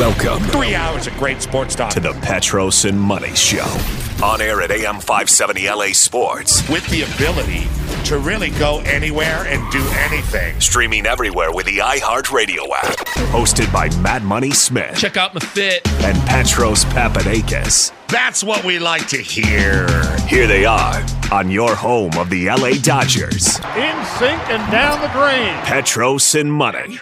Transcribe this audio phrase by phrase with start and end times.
[0.00, 1.90] Welcome Three hours of great sports talk.
[1.92, 3.66] to the Petros and Money Show.
[4.24, 6.66] On air at AM 570 LA Sports.
[6.70, 7.66] with the ability
[8.06, 10.58] to really go anywhere and do anything.
[10.58, 12.96] Streaming everywhere with the iHeartRadio app.
[13.30, 15.86] Hosted by Mad Money Smith Check out my fit.
[16.02, 17.92] and Petros Papadakis.
[18.08, 19.86] That's what we like to hear.
[20.28, 23.58] Here they are on your home of the LA Dodgers.
[23.76, 25.54] in sync and down the drain.
[25.66, 26.98] Petros and Money.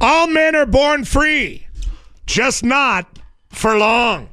[0.00, 1.66] All men are born free,
[2.26, 4.28] just not for long.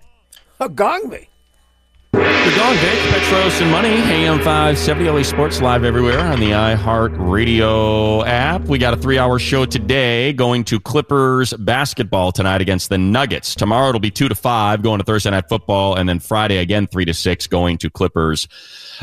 [0.59, 6.52] A The Gong Vic, Petros and Money, AM 570 LA Sports live everywhere on the
[6.52, 8.63] iHeart Radio app.
[8.63, 13.53] We got a three hour show today going to Clippers basketball tonight against the Nuggets.
[13.53, 16.88] Tomorrow it'll be 2 to 5 going to Thursday Night Football, and then Friday again
[16.88, 18.47] 3 to 6 going to Clippers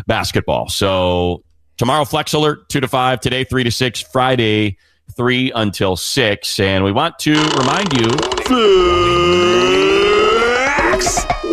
[0.09, 0.69] basketball.
[0.69, 1.45] So
[1.77, 4.79] tomorrow, Flex Alert 2 to 5, today 3 to 6, Friday
[5.15, 6.60] 3 until 6.
[6.60, 8.10] And we want to remind you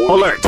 [0.10, 0.46] Alert.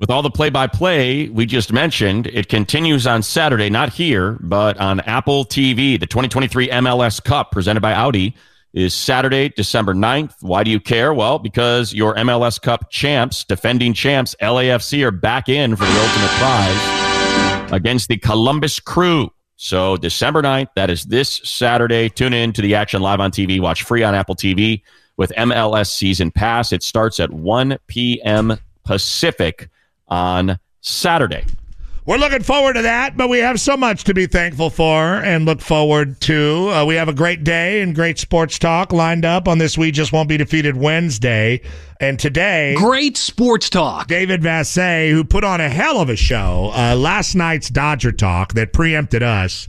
[0.00, 4.38] With all the play by play we just mentioned, it continues on Saturday, not here,
[4.40, 5.98] but on Apple TV.
[5.98, 8.34] The 2023 MLS Cup presented by Audi
[8.72, 10.34] is Saturday, December 9th.
[10.40, 11.12] Why do you care?
[11.12, 16.30] Well, because your MLS Cup champs, defending champs, LAFC, are back in for the ultimate
[16.38, 19.30] prize against the Columbus Crew.
[19.60, 22.08] So, December 9th, that is this Saturday.
[22.08, 23.60] Tune in to the action live on TV.
[23.60, 24.82] Watch free on Apple TV
[25.16, 26.72] with MLS Season Pass.
[26.72, 28.56] It starts at 1 p.m.
[28.84, 29.68] Pacific
[30.06, 31.44] on Saturday.
[32.08, 35.44] We're looking forward to that, but we have so much to be thankful for and
[35.44, 36.70] look forward to.
[36.72, 39.90] Uh, we have a great day and great sports talk lined up on this We
[39.90, 41.60] Just Won't Be Defeated Wednesday.
[42.00, 44.06] And today, Great sports talk.
[44.06, 48.54] David Vassegh, who put on a hell of a show uh, last night's Dodger talk
[48.54, 49.68] that preempted us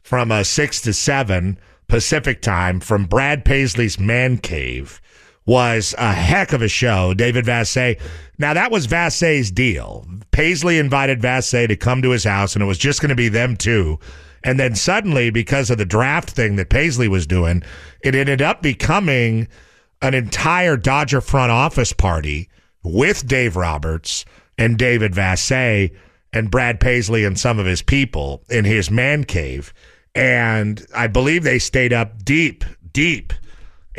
[0.00, 5.00] from uh, 6 to 7 Pacific time from Brad Paisley's Man Cave
[5.46, 7.14] was a heck of a show.
[7.14, 8.00] David Vassegh.
[8.38, 10.06] Now, that was Vassegh's deal.
[10.30, 13.28] Paisley invited Vassegh to come to his house, and it was just going to be
[13.28, 13.98] them two.
[14.42, 17.62] And then suddenly, because of the draft thing that Paisley was doing,
[18.02, 19.48] it ended up becoming
[20.00, 22.48] an entire Dodger front office party
[22.82, 24.24] with Dave Roberts
[24.56, 25.94] and David Vassegh
[26.32, 29.74] and Brad Paisley and some of his people in his man cave.
[30.14, 33.32] And I believe they stayed up deep, deep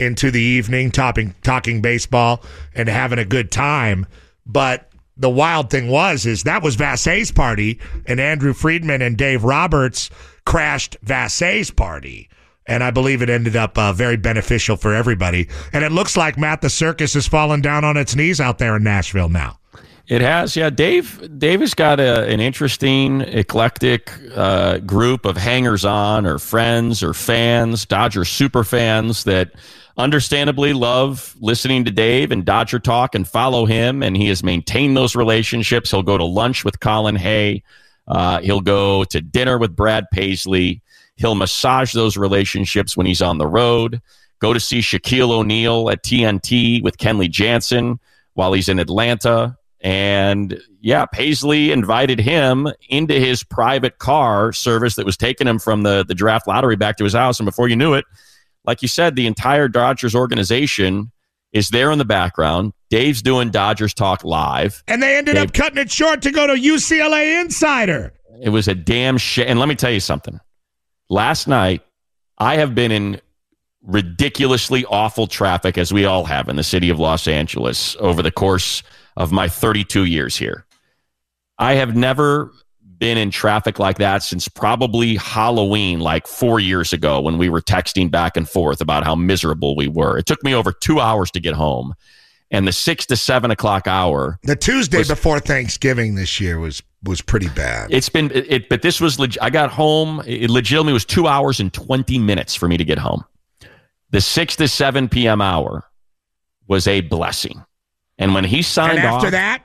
[0.02, 2.44] into the evening talking talking baseball
[2.76, 4.08] and having a good time.
[4.46, 9.44] But the wild thing was is that was Vassegh's party and Andrew Friedman and Dave
[9.44, 10.10] Roberts
[10.46, 12.30] crashed Vassegh's party.
[12.66, 15.48] And I believe it ended up uh, very beneficial for everybody.
[15.74, 18.76] And it looks like Matt the Circus has fallen down on its knees out there
[18.76, 19.60] in Nashville now.
[20.12, 20.70] It has, yeah.
[20.70, 27.86] Dave, has got a, an interesting, eclectic uh, group of hangers-on, or friends, or fans,
[27.86, 29.54] Dodger super fans that
[29.96, 34.04] understandably love listening to Dave and Dodger talk and follow him.
[34.04, 35.92] And he has maintained those relationships.
[35.92, 37.64] He'll go to lunch with Colin Hay.
[38.06, 40.82] Uh, he'll go to dinner with Brad Paisley.
[41.16, 44.02] He'll massage those relationships when he's on the road.
[44.40, 47.98] Go to see Shaquille O'Neal at TNT with Kenley Jansen
[48.34, 49.56] while he's in Atlanta.
[49.84, 55.84] And yeah, Paisley invited him into his private car service that was taking him from
[55.84, 57.40] the, the draft lottery back to his house.
[57.40, 58.06] And before you knew it,
[58.64, 61.12] like you said, the entire Dodgers organization
[61.52, 62.74] is there in the background.
[62.90, 64.84] Dave's doing Dodgers Talk live.
[64.88, 68.14] And they ended Dave- up cutting it short to go to UCLA Insider.
[68.42, 69.48] It was a damn shit.
[69.48, 70.40] And let me tell you something.
[71.10, 71.82] Last night,
[72.38, 73.22] I have been in
[73.84, 78.32] ridiculously awful traffic, as we all have in the city of Los Angeles over the
[78.32, 78.84] course
[79.22, 80.66] of my 32 years here.
[81.58, 82.52] I have never
[82.98, 87.62] been in traffic like that since probably Halloween, like four years ago, when we were
[87.62, 90.18] texting back and forth about how miserable we were.
[90.18, 91.94] It took me over two hours to get home.
[92.54, 96.84] And the six to seven o'clock hour, The Tuesday Was- before Thanksgiving this year was
[97.04, 97.92] was pretty bad.
[97.92, 100.22] It's been it, it- but this was leg- I got home.
[100.28, 103.24] It legitimately was two hours and twenty minutes for me to get home.
[104.10, 105.42] The six to seven p.m.
[105.42, 105.86] hour
[106.68, 107.64] was a blessing,
[108.22, 109.64] and when he signed and after off, that,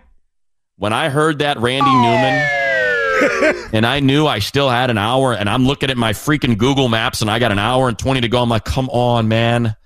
[0.76, 5.48] when I heard that Randy Newman, and I knew I still had an hour, and
[5.48, 8.28] I'm looking at my freaking Google Maps, and I got an hour and twenty to
[8.28, 8.42] go.
[8.42, 9.76] I'm like, come on, man.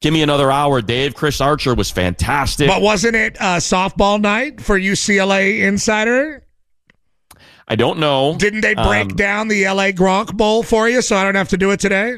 [0.00, 1.14] Give me another hour, Dave.
[1.14, 2.66] Chris Archer was fantastic.
[2.66, 6.44] but wasn't it uh, softball night for UCLA Insider?
[7.68, 8.34] I don't know.
[8.36, 11.50] Didn't they break Um, down the LA Gronk Bowl for you so I don't have
[11.50, 12.16] to do it today?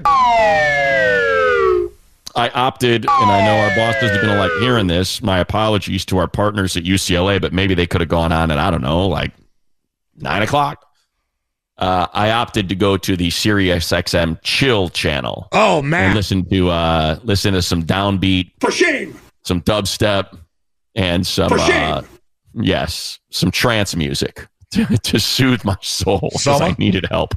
[2.37, 5.23] I opted, and I know our bosses are going to like hearing this.
[5.23, 8.59] My apologies to our partners at UCLA, but maybe they could have gone on at,
[8.59, 9.33] I don't know, like
[10.17, 10.85] nine o'clock.
[11.79, 16.45] uh, I opted to go to the Sirius XM Chill channel Oh and man, listen
[16.51, 19.17] to uh, listen to some downbeat, For shame!
[19.45, 20.37] some dubstep,
[20.97, 21.93] and some For shame.
[21.95, 22.03] uh,
[22.55, 27.35] yes, some trance music to, to soothe my soul because I needed help.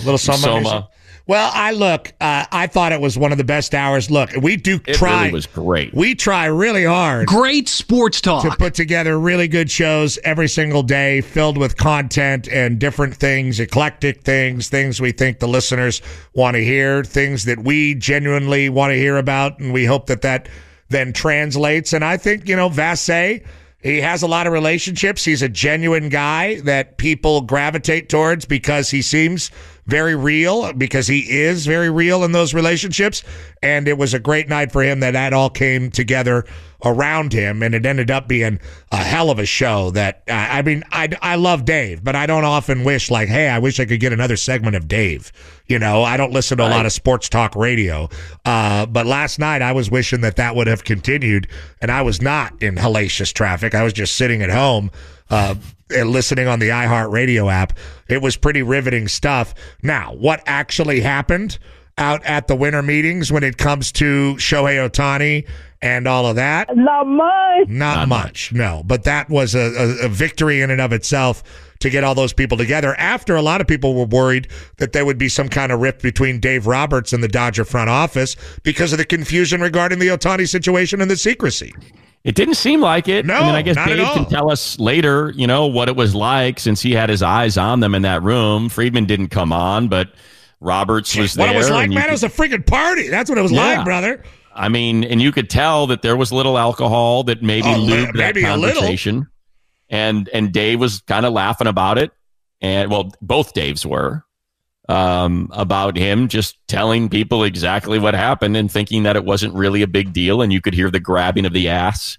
[0.00, 0.38] A little summer.
[0.38, 0.88] Soma.
[1.26, 1.28] Music.
[1.28, 2.12] Well, I look.
[2.20, 4.10] Uh, I thought it was one of the best hours.
[4.10, 5.20] Look, we do It try.
[5.22, 5.94] really was great.
[5.94, 10.82] we try really hard Great sports talk to put together really good shows every single
[10.82, 16.02] day, filled with content and different things, eclectic things, things we think the listeners
[16.34, 20.20] want to hear, things that we genuinely want to hear about, and we hope that
[20.22, 20.48] that
[20.90, 21.92] then translates.
[21.94, 23.44] And I think you know, Vassegh.
[23.82, 25.26] He has a lot of relationships.
[25.26, 29.50] He's a genuine guy that people gravitate towards because he seems
[29.86, 33.22] very real, because he is very real in those relationships.
[33.62, 36.44] And it was a great night for him that that all came together
[36.84, 37.62] around him.
[37.62, 38.60] And it ended up being
[38.92, 42.26] a hell of a show that, uh, I mean, I, I love Dave, but I
[42.26, 45.32] don't often wish, like, hey, I wish I could get another segment of Dave.
[45.66, 48.10] You know, I don't listen to a lot of sports talk radio.
[48.44, 51.48] Uh, but last night I was wishing that that would have continued.
[51.80, 53.74] And I was not in hellacious traffic.
[53.74, 54.90] I was just sitting at home.
[55.30, 55.54] Uh,
[56.02, 57.78] listening on the iHeartRadio app.
[58.08, 59.54] It was pretty riveting stuff.
[59.82, 61.58] Now, what actually happened
[61.96, 65.46] out at the winter meetings when it comes to Shohei Ohtani
[65.80, 66.76] and all of that?
[66.76, 67.68] Not much.
[67.68, 68.82] Not, much, no.
[68.84, 69.60] But that was a,
[70.02, 71.42] a, a victory in and of itself
[71.80, 74.48] to get all those people together after a lot of people were worried
[74.78, 77.90] that there would be some kind of rift between Dave Roberts and the Dodger front
[77.90, 81.74] office because of the confusion regarding the Ohtani situation and the secrecy.
[82.24, 83.26] It didn't seem like it.
[83.26, 86.14] No, I mean, I guess Dave can tell us later, you know, what it was
[86.14, 88.70] like since he had his eyes on them in that room.
[88.70, 90.14] Friedman didn't come on, but
[90.60, 91.52] Roberts was What there.
[91.52, 93.08] What it was like, and man, it was a freaking party.
[93.08, 93.76] That's what it was Yeah.
[93.76, 94.22] like, brother.
[94.54, 98.14] I mean, and you could tell that there was little alcohol that maybe Oh, lubed
[98.14, 99.26] maybe that conversation.
[99.90, 102.10] And and Dave was kind of laughing about it.
[102.62, 104.24] And well, both Daves were
[104.88, 109.82] um, about him just telling people exactly what happened and thinking that it wasn't really
[109.82, 110.42] a big deal.
[110.42, 112.18] And you could hear the grabbing of the ass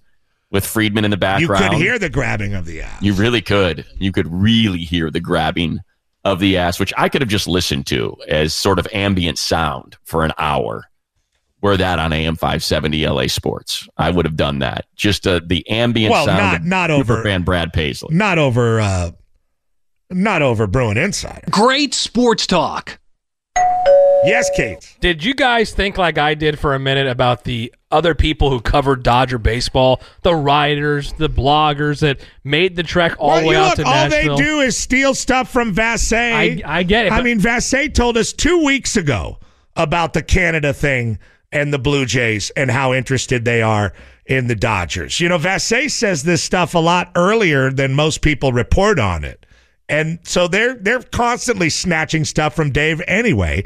[0.52, 1.64] with Friedman in the background.
[1.64, 3.02] You could hear the grabbing of the ass.
[3.02, 3.86] You really could.
[4.00, 5.80] You could really hear the grabbing
[6.24, 9.98] of the ass, which I could have just listened to as sort of ambient sound
[10.04, 10.86] for an hour.
[11.62, 13.88] Were that on AM 570 LA Sports?
[13.98, 14.86] I would have done that.
[14.96, 18.16] Just uh, the ambient Well, sound not- of not over- Superfan Brad Paisley.
[18.16, 19.12] not over uh
[20.10, 21.48] not over Bruin Insider.
[21.52, 23.00] Great sports talk.
[24.26, 24.96] Yes, Kate.
[25.02, 28.60] Did you guys think like I did for a minute about the other people who
[28.60, 33.54] covered Dodger baseball, the writers, the bloggers that made the trek all Well, the way
[33.56, 34.36] you out look, to all Nashville?
[34.38, 36.64] they do is steal stuff from Vassegh.
[36.66, 37.12] I, I get it.
[37.12, 39.38] I mean, Vassegh told us two weeks ago
[39.76, 41.20] about the Canada thing
[41.52, 43.94] and the Blue Jays and how interested they are
[44.26, 45.20] in the Dodgers.
[45.20, 49.45] You know, Vassegh says this stuff a lot earlier than most people report on it.
[49.88, 53.64] And so they're they're constantly snatching stuff from Dave anyway.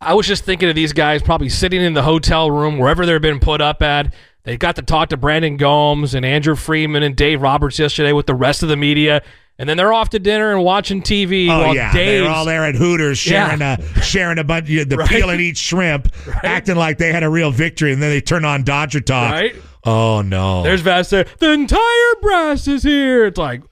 [0.00, 3.20] I was just thinking of these guys probably sitting in the hotel room, wherever they've
[3.20, 4.12] been put up at.
[4.44, 8.26] They got to talk to Brandon Gomes and Andrew Friedman and Dave Roberts yesterday with
[8.26, 9.22] the rest of the media.
[9.58, 12.44] And then they're off to dinner and watching TV Oh while yeah, Dave's they're all
[12.44, 13.76] there at Hooters sharing Yeah.
[13.78, 15.08] a sharing a bunch of the Right.
[15.08, 16.08] peel and eat shrimp,
[16.42, 19.32] acting like they had a real victory, and then they turn on Dodger talk.
[19.32, 19.54] Right.
[19.84, 20.62] Oh no.
[20.64, 21.28] There's Vassegh.
[21.38, 23.26] The entire brass is here.
[23.26, 23.62] It's like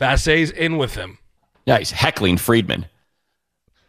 [0.00, 1.18] Vassegh's in with them.
[1.66, 2.86] Yeah, he's heckling Friedman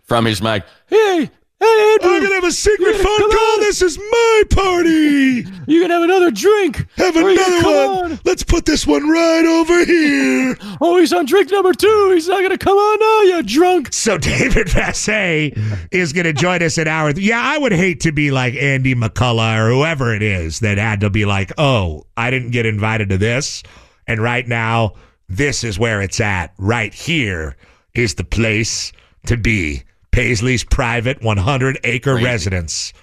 [0.04, 0.64] from his mic.
[0.88, 1.30] Hey,
[1.60, 3.54] hey, Andrew, I'm gonna have a secret phone call.
[3.54, 3.60] on.
[3.62, 5.46] This is my party.
[5.68, 6.86] you can have another drink.
[6.98, 8.12] Have another one.
[8.14, 8.20] on.
[8.26, 10.58] Let's put this one right over here.
[10.82, 12.12] Oh, he's on drink number two.
[12.14, 13.94] He's not going to come on now, you drunk.
[13.94, 15.58] so David Vassegh
[15.92, 17.12] is gonna join us at hour.
[17.12, 21.00] Yeah, I would hate to be like Andy McCullough or whoever it is that had
[21.02, 23.64] to be like, oh, I didn't get invited to this,
[24.08, 24.96] and right now
[25.38, 26.54] this is where it's at.
[26.58, 27.56] Right here
[27.94, 28.92] is the place
[29.26, 29.84] to be.
[30.12, 32.94] Paisley's private 100 acre residence,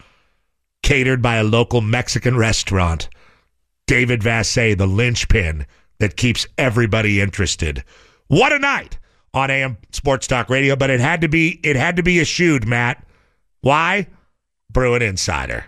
[0.83, 3.09] catered by a local Mexican restaurant.
[3.87, 5.67] David Vassegh, the linchpin
[5.99, 7.83] that keeps everybody interested.
[8.29, 8.99] What a night
[9.35, 12.67] on AM Sports Talk Radio, but it had to be it had to be eschewed,
[12.67, 13.05] Matt.
[13.61, 14.07] Why?
[14.71, 15.65] Bruin Insider.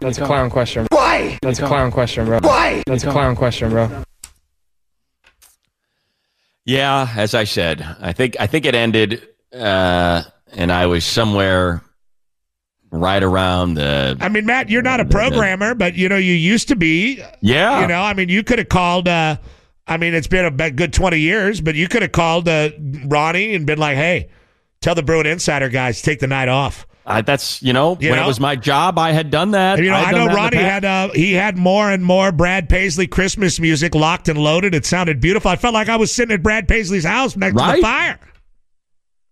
[0.00, 0.86] That's a clown question.
[0.90, 1.38] Why?
[1.42, 2.38] That's a clown question, bro.
[2.40, 2.84] Why?
[2.86, 4.04] That's a clown question, bro.
[6.68, 10.22] Yeah, as I said, I think I think it ended, uh,
[10.52, 11.82] and I was somewhere
[12.90, 14.18] right around the.
[14.20, 17.24] I mean, Matt, you're not a programmer, but you know you used to be.
[17.40, 19.08] Yeah, You know, I mean, you could have called.
[19.08, 19.38] Uh,
[19.86, 22.68] I mean, it's been a good 20 years, but you could have called uh,
[23.06, 24.28] Ronnie and been like, "Hey,
[24.82, 28.18] tell the Bruin Insider guys take the night off." I, that's you know You when
[28.18, 28.24] know?
[28.24, 29.78] it was my job, I had done that.
[29.78, 33.06] You know, had I know Ronnie had uh, he had more and more Brad Paisley
[33.06, 34.74] Christmas music locked and loaded.
[34.74, 35.50] It sounded beautiful.
[35.50, 38.20] I felt like I was sitting at Brad Paisley's house next to the fire.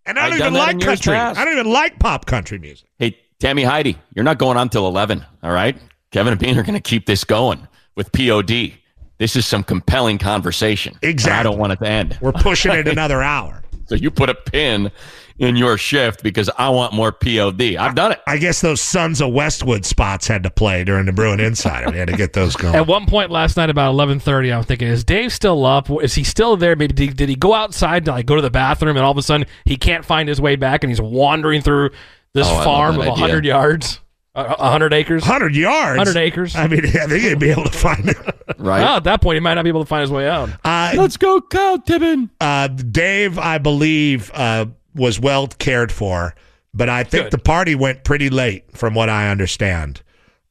[0.07, 1.15] And I don't even like country.
[1.15, 2.87] I don't even like pop country music.
[2.97, 5.77] Hey, Tammy Heidi, you're not going on till 11, all right?
[6.11, 8.73] Kevin and Bean are going to keep this going with POD.
[9.19, 10.97] This is some compelling conversation.
[11.01, 11.39] Exactly.
[11.39, 12.17] I don't want it to end.
[12.21, 13.63] We're pushing it another hour.
[13.87, 14.91] So you put a pin
[15.39, 17.75] in your shift because I want more POD.
[17.77, 18.19] I've done it.
[18.25, 21.91] I guess those Sons of Westwood spots had to play during the Bruin Insider.
[21.91, 22.73] We had to get those going.
[22.75, 25.89] At one point last night, about eleven thirty, I was thinking, is Dave still up?
[26.01, 26.75] Is he still there?
[26.75, 29.17] Maybe did, did he go outside to like go to the bathroom, and all of
[29.17, 31.91] a sudden he can't find his way back, and he's wandering through
[32.33, 33.13] this Oh, farm of idea.
[33.15, 33.99] hundred yards,
[34.35, 35.97] uh, hundred acres, 100 yards.
[35.97, 36.55] 100 acres.
[36.55, 38.17] I mean, yeah, they're going to be able to find it.
[38.59, 38.81] Right?
[38.81, 40.49] Well, at that point, he might not be able to find his way out.
[40.63, 42.29] Uh, Let's go, Kyle Tibbin.
[42.41, 44.65] uh, Dave, I believe, uh,
[44.97, 46.35] was well cared for,
[46.73, 47.31] but I think Good.
[47.31, 50.01] the party went pretty late, from what I understand.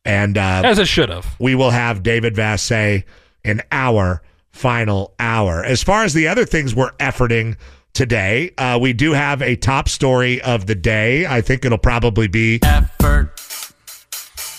[0.04, 1.26] And uh, As it should have.
[1.40, 3.04] we will have David Vassegh
[3.44, 4.22] in our
[4.52, 5.64] final hour.
[5.64, 7.56] As far as the other things we're efforting
[7.92, 11.26] today, uh, we do have a top story of the day.
[11.26, 13.32] I think it'll probably be effort.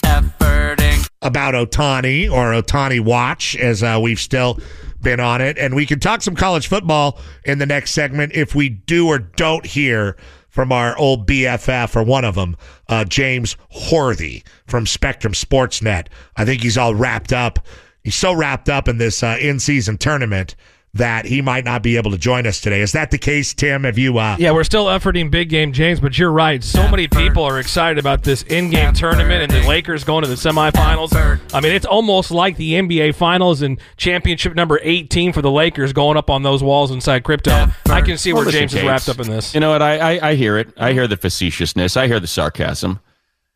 [0.04, 1.08] Efforting.
[1.22, 4.60] about Ohtani or Ohtani Watch, as uh, we've still
[5.02, 5.58] been on it.
[5.58, 9.20] And we can talk some college football in the next segment if we do or
[9.20, 10.18] don't hear
[10.50, 12.58] from our old BFF or one of them,
[12.90, 13.56] uh, James
[13.92, 16.08] Worthy from Spectrum Sportsnet.
[16.36, 17.60] I think he's all wrapped up.
[18.04, 20.56] He's so wrapped up in this uh, in season tournament
[20.98, 22.82] that he might not be able to join us today.
[22.82, 23.84] Is that the case, Tim?
[23.84, 24.18] Have you?
[24.18, 26.64] Uh, Yeah, we're still efforting big game, James, but you're right.
[26.64, 30.30] So many people are excited about this in game tournament and the Lakers going to
[30.30, 31.14] the semifinals.
[31.54, 35.94] I mean, it's almost like the NBA Finals and championship number 18 for the Lakers
[35.94, 37.68] going up on those walls inside crypto.
[37.90, 39.54] I can see where listen, James is wrapped up in this.
[39.54, 39.82] You know what?
[39.82, 40.74] I, I, I hear it.
[40.78, 41.98] I hear the facetiousness.
[41.98, 43.00] I hear the sarcasm.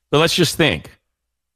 [0.09, 0.89] But let's just think.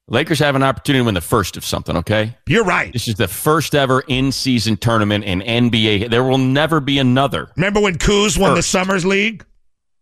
[0.07, 2.37] Lakers have an opportunity to win the first of something, okay?
[2.47, 2.93] You're right.
[2.93, 6.11] This is the first ever in season tournament in NBA.
[6.11, 9.45] There will never be another, Remember when Kuz won the Summers League?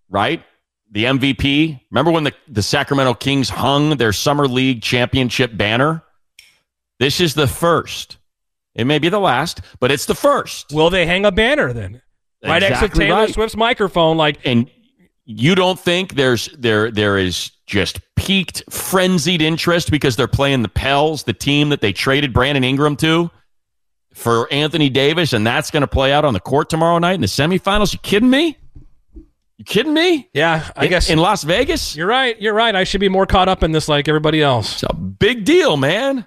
[0.10, 0.44] right?
[0.92, 1.80] The MVP.
[1.90, 6.04] Remember when the, the Sacramento Kings hung their Summer League championship banner?
[7.00, 8.18] This is the first.
[8.76, 10.72] It may be the last, but it's the first.
[10.72, 12.02] Will they hang a banner then?
[12.44, 13.34] Right next to Taylor right.
[13.34, 14.70] Swift's microphone, like and
[15.26, 20.70] you don't think there's there there is just peaked frenzied interest because they're playing the
[20.70, 23.32] Pels, the team that they traded Brandon Ingram to
[24.14, 27.22] for Anthony Davis, and that's going to play out on the court tomorrow night in
[27.22, 27.94] the semifinals.
[27.94, 28.58] You kidding me?
[29.58, 30.30] You kidding me?
[30.34, 32.40] yeah, I In- guess in Las Vegas, you're right.
[32.42, 32.76] You're right.
[32.76, 34.74] I should be more caught up in this like everybody else.
[34.74, 36.26] it's a big deal, man.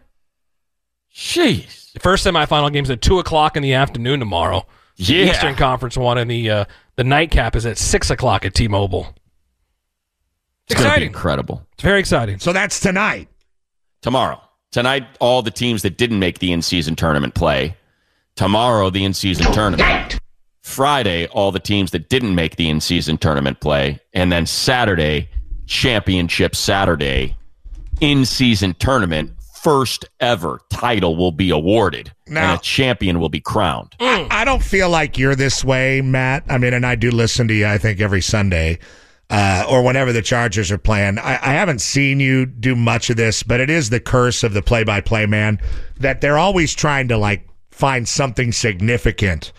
[1.15, 4.67] Jeez, The first semifinal game's at two o'clock in the afternoon tomorrow.
[4.97, 5.31] yeah.
[5.31, 6.65] Eastern Conference one, and the uh,
[6.97, 9.15] the nightcap is at six o'clock at T-Mobile.
[10.69, 11.09] It's going to be exciting.
[11.09, 11.67] incredible.
[11.75, 12.39] It's very exciting.
[12.41, 13.29] So that's tonight.
[14.03, 14.41] tomorrow.
[14.73, 17.77] Tonight, all the teams that didn't make the in season tournament play.
[18.35, 20.19] Tomorrow, the in season tournament.
[20.63, 24.01] Friday, all the teams that didn't make the in season tournament play.
[24.13, 25.31] And then Saturday,
[25.67, 27.37] championship Saturday,
[28.01, 29.31] in season tournament.
[29.67, 33.97] First ever title will be awarded, Now- and a champion will be crowned.
[33.99, 36.45] I don't feel like you're this way, Matt.
[36.49, 38.79] I mean, and I do listen to you, I think, every Sunday
[39.29, 41.19] uh, or whenever the Chargers are playing.
[41.19, 44.55] I, I haven't seen you do much of this, but it is the curse of
[44.55, 45.61] the play by play man
[45.99, 49.53] that they're always trying to like find something significant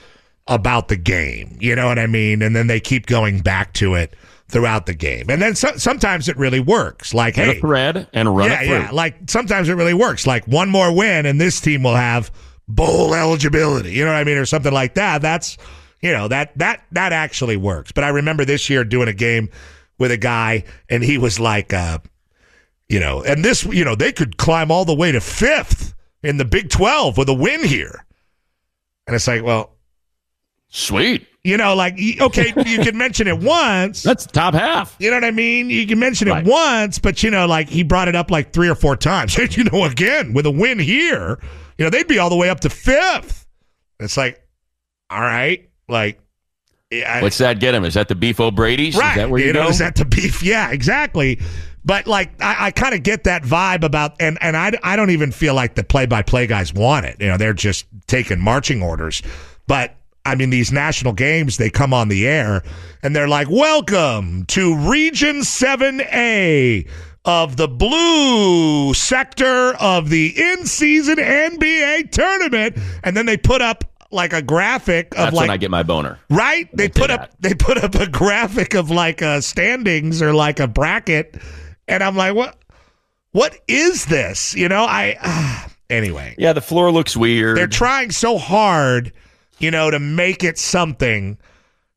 [0.48, 1.58] about the game.
[1.60, 2.42] You know what I mean?
[2.42, 4.16] And then they keep going back to it
[4.50, 5.26] throughout the game.
[5.30, 7.14] And then so, sometimes it really works.
[7.14, 8.76] Like, Get hey, a thread and run yeah, it through.
[8.76, 8.90] yeah.
[8.92, 10.26] Like sometimes it really works.
[10.26, 12.32] Like one more win, and this team will have
[12.68, 13.92] bowl eligibility.
[13.94, 15.22] You know what I mean, or something like that.
[15.22, 15.58] That's
[16.02, 17.92] you know that that that actually works.
[17.92, 19.50] But I remember this year doing a game
[19.98, 22.00] with a guy, and he was like, uh,
[22.88, 26.38] you know, and this, you know, they could climb all the way to fifth in
[26.38, 28.06] the Big Twelve with a win here.
[29.08, 29.74] And it's like, well,
[30.70, 31.26] Sweet.
[31.48, 34.04] You know, like okay, you can mention it once.
[34.04, 34.98] That's the top half.
[35.00, 35.70] You know what I mean?
[35.70, 38.68] You can mention it once, but you know, like he brought it up like three
[38.68, 39.38] or four times.
[39.58, 41.40] you know, again with a win here,
[41.78, 43.48] you know, they'd be all the way up to fifth.
[44.02, 44.46] It's like,
[45.10, 46.20] all right, like,
[46.92, 47.86] yeah, What's that get him?
[47.86, 48.98] Is that the Beef O'Brady's?
[48.98, 49.12] right?
[49.12, 49.70] Is that where you, know, go?
[49.70, 50.44] is that the beef?
[50.44, 51.40] Yeah, exactly.
[51.86, 55.12] But like, I, I kind of get that vibe about, and and I, I don't
[55.12, 57.22] even feel like the play by play guys want it.
[57.22, 59.22] You know, they're just taking marching orders.
[59.68, 59.96] But
[60.28, 62.64] I mean, these national games, they come on the air
[63.02, 66.86] and they're like, "Welcome to Region Seven A."
[67.26, 72.78] Of the blue sector of the in season NBA tournament.
[73.04, 75.84] And then they put up like a graphic of That's like when I get my
[75.84, 76.20] boner.
[76.30, 76.70] Right?
[76.74, 77.42] They Don't put up that.
[77.42, 81.36] they put up a graphic of like a standings or like a bracket,
[81.90, 82.58] and I'm like, what?
[83.34, 84.56] What is this?
[84.56, 86.34] You know, I anyway.
[86.38, 87.58] Yeah, the floor looks weird.
[87.58, 89.12] They're trying so hard,
[89.60, 91.38] you know, to make it something.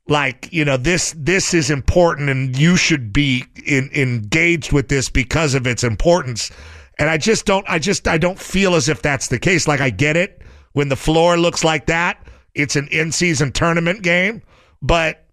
[0.09, 5.09] like you know this this is important and you should be in, engaged with this
[5.09, 6.51] because of its importance
[6.99, 9.81] and i just don't i just i don't feel as if that's the case like
[9.81, 14.43] i get it when the floor looks like that it's an in-season tournament game
[14.83, 15.27] but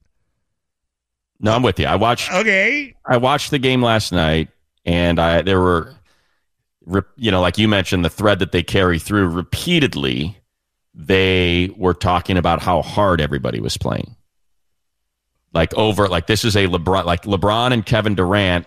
[1.40, 1.88] No, I'm with you.
[1.88, 4.50] I watched okay I watched the game last night,
[4.86, 5.96] and I there were,
[7.16, 10.38] you know, like you mentioned, the thread that they carry through repeatedly.
[11.00, 14.16] They were talking about how hard everybody was playing.
[15.54, 18.66] Like over, like this is a LeBron, like LeBron and Kevin Durant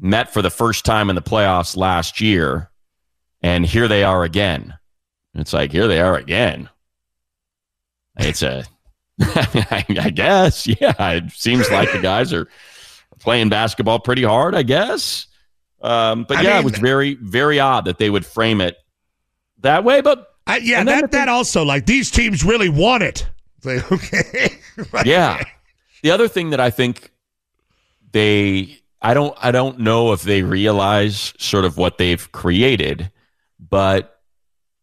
[0.00, 2.70] met for the first time in the playoffs last year,
[3.42, 4.74] and here they are again.
[5.34, 6.70] It's like here they are again.
[8.18, 8.64] It's a,
[9.20, 11.12] I guess, yeah.
[11.12, 12.48] It seems like the guys are
[13.20, 15.26] playing basketball pretty hard, I guess.
[15.82, 18.76] Um, but I yeah, mean- it was very, very odd that they would frame it
[19.60, 20.00] that way.
[20.00, 23.28] But I, yeah that the thing- that also like these teams really want it.
[23.64, 24.58] Like okay.
[25.04, 25.42] Yeah,
[26.02, 27.10] the other thing that I think
[28.12, 33.10] they, I don't, I don't know if they realize sort of what they've created,
[33.58, 34.20] but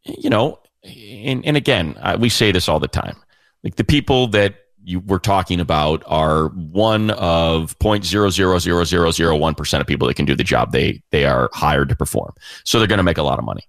[0.04, 3.16] you know, and and again, I, we say this all the time,
[3.64, 10.08] like the people that you were talking about are one of 0.00001 percent of people
[10.08, 12.34] that can do the job they they are hired to perform.
[12.66, 13.64] So they're going to make a lot of money,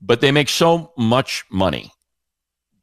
[0.00, 1.92] but they make so much money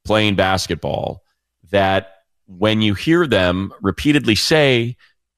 [0.06, 1.24] playing basketball
[1.72, 2.14] that
[2.48, 4.96] when you hear them repeatedly say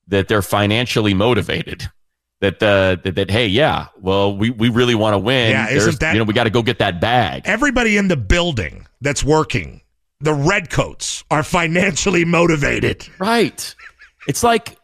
[0.08, 1.90] that they're financially motivated.
[2.42, 6.00] That, uh, that that hey yeah well we, we really want to win Yeah, isn't
[6.00, 9.26] that- you know we got to go get that bag everybody in the building that's
[9.26, 9.82] working
[10.22, 13.76] the redcoats are financially motivated Right.
[14.26, 14.78] It's like,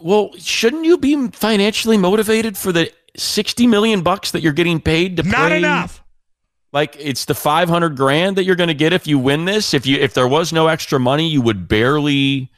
[0.00, 5.16] well, shouldn't you be financially motivated for the 60 million bucks that you're getting paid
[5.16, 5.58] to not play?
[5.58, 6.02] enough
[6.72, 9.74] Like it's the 500 grand that you're going to get if you win this.
[9.74, 12.50] If you if there was no extra money, you would barely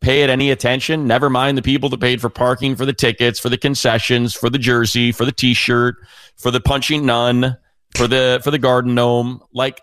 [0.00, 1.06] pay it any attention.
[1.06, 4.50] Never mind the people that paid for parking, for the tickets, for the concessions, for
[4.50, 5.94] the jersey, for the t-shirt,
[6.36, 7.56] for the punching nun,
[7.96, 9.42] for the for the garden gnome.
[9.52, 9.80] Like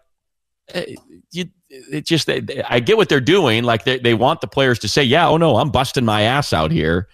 [0.74, 0.96] eh,
[1.32, 3.64] you it just I get what they're doing.
[3.64, 6.54] Like they, they want the players to say, "Yeah, oh no, I'm busting my ass
[6.54, 7.08] out here."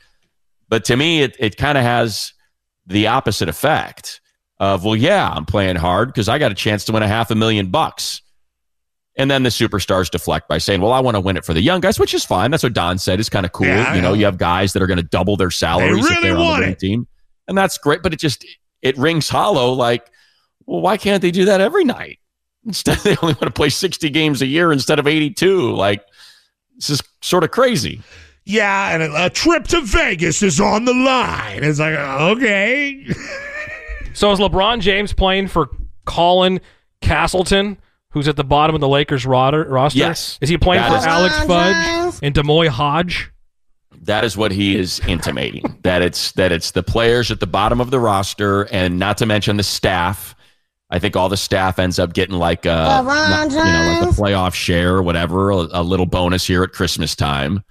[0.68, 2.34] But to me, it it kind of has
[2.88, 4.22] the opposite effect
[4.60, 7.32] of, "Well, yeah, I'm playing hard because I got a chance to win a half
[7.32, 8.22] a million bucks."
[9.18, 11.62] And then the superstars deflect by saying, "Well, I want to win it for the
[11.62, 12.52] young guys," which is fine.
[12.52, 13.20] That's what Don said.
[13.20, 13.68] is kind of cool.
[13.68, 14.14] Yeah, you know, know.
[14.14, 16.76] you have guys that are going to double their salaries if really they're on the
[16.76, 17.08] team,
[17.48, 18.04] and that's great.
[18.04, 18.46] But it just
[18.82, 19.72] it rings hollow.
[19.74, 20.10] Like,
[20.66, 22.20] well, why can't they do that every night?
[22.66, 25.72] Instead, they only want to play 60 games a year instead of 82.
[25.74, 26.04] Like,
[26.76, 28.02] this is sort of crazy.
[28.46, 31.64] Yeah, and a, a trip to Vegas is on the line.
[31.64, 33.06] It's like, okay.
[34.14, 35.70] So is LeBron James playing for
[36.06, 36.62] Colin
[37.02, 37.78] Castleton,
[38.12, 39.66] who's at the bottom of the Lakers roster?
[39.66, 40.00] roster?
[40.00, 40.38] Yes.
[40.40, 43.30] Is he playing That for is- Alex Fudge and D'Moi Hodge?
[44.04, 45.80] That is what he is intimating.
[45.84, 49.26] that it's that it's the players at the bottom of the roster, and not to
[49.26, 50.34] mention the staff.
[50.90, 52.70] I think all the staff ends up getting like uh,
[53.02, 56.64] a not- you know like a playoff share or whatever, a, a little bonus here
[56.64, 57.66] at Christmas time.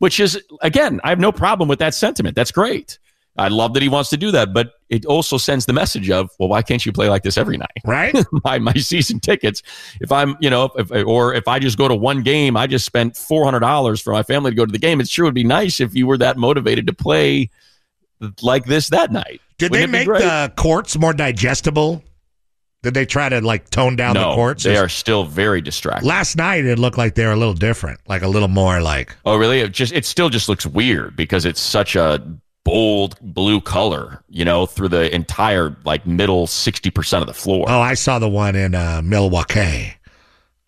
[0.00, 2.34] Which is again, I have no problem with that sentiment.
[2.34, 2.98] That's great.
[3.36, 6.30] I love that he wants to do that, but it also sends the message of,
[6.38, 7.70] well, why can't you play like this every night?
[7.86, 8.14] Right?
[8.44, 9.62] my my season tickets.
[10.00, 12.84] If I'm, you know, if, or if I just go to one game, I just
[12.84, 15.00] spent four hundred dollars for my family to go to the game.
[15.00, 17.50] It sure would be nice if you were that motivated to play
[18.42, 19.40] like this that night.
[19.58, 22.02] Did Wouldn't they make the courts more digestible?
[22.82, 24.64] Did they try to like tone down no, the courts?
[24.64, 26.08] they are still very distracting.
[26.08, 29.14] Last night it looked like they were a little different, like a little more like
[29.26, 29.60] oh, really?
[29.60, 32.26] It just it still just looks weird because it's such a
[32.64, 37.66] bold blue color, you know, through the entire like middle sixty percent of the floor.
[37.68, 39.92] oh, I saw the one in uh, Milwaukee,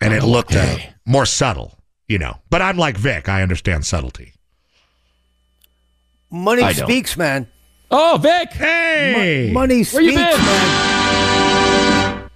[0.01, 2.37] and it looked uh, more subtle, you know.
[2.51, 4.35] But I'm like Vic; I understand subtlety.
[6.31, 6.87] Money I don't.
[6.89, 7.47] speaks, man.
[7.91, 10.45] Oh, Vic, Hey, Money where you speaks, been?
[10.45, 11.02] man.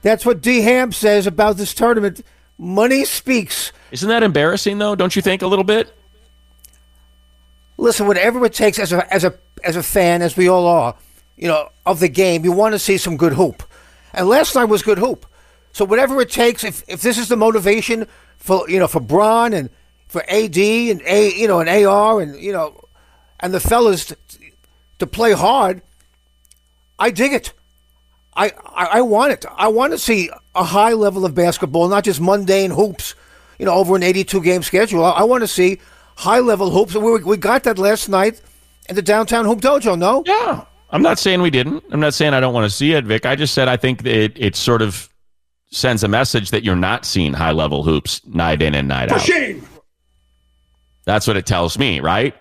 [0.07, 2.23] That's what D Ham says about this tournament.
[2.59, 3.73] Money speaks.
[3.91, 4.95] Isn't that embarrassing though?
[4.95, 5.93] Don't you think a little bit?
[7.77, 10.95] Listen, whatever it takes as a as a as a fan, as we all are,
[11.37, 13.65] you know, of the game, you want to see some good hoop.
[14.15, 15.27] And last night was good hoop.
[15.73, 19.53] So whatever it takes, if if this is the motivation for you know for Braun
[19.53, 19.71] and
[20.07, 22.81] for AD and a you know and AR and you know
[23.41, 24.17] and the fellas to,
[25.01, 25.83] to play hard,
[26.97, 27.53] I dig it.
[28.37, 29.45] I, I I want it.
[29.57, 33.15] I want to see a high level of basketball, not just mundane hoops.
[33.59, 35.03] You know, over an 82 game schedule.
[35.05, 35.81] I, I want to see
[36.17, 36.95] high level hoops.
[36.95, 38.43] We, we got that last night
[38.89, 39.99] in the downtown hoop dojo.
[39.99, 40.65] No, Yeah.
[40.91, 41.83] I'm not saying we didn't.
[41.91, 43.27] I'm not saying I don't want to see it, Vic.
[43.27, 45.09] I just said I think it, it sort of
[45.71, 49.21] sends a message that you're not seeing high level hoops night in and night out.
[49.21, 49.67] Shame.
[51.05, 52.35] That's what it tells me, right?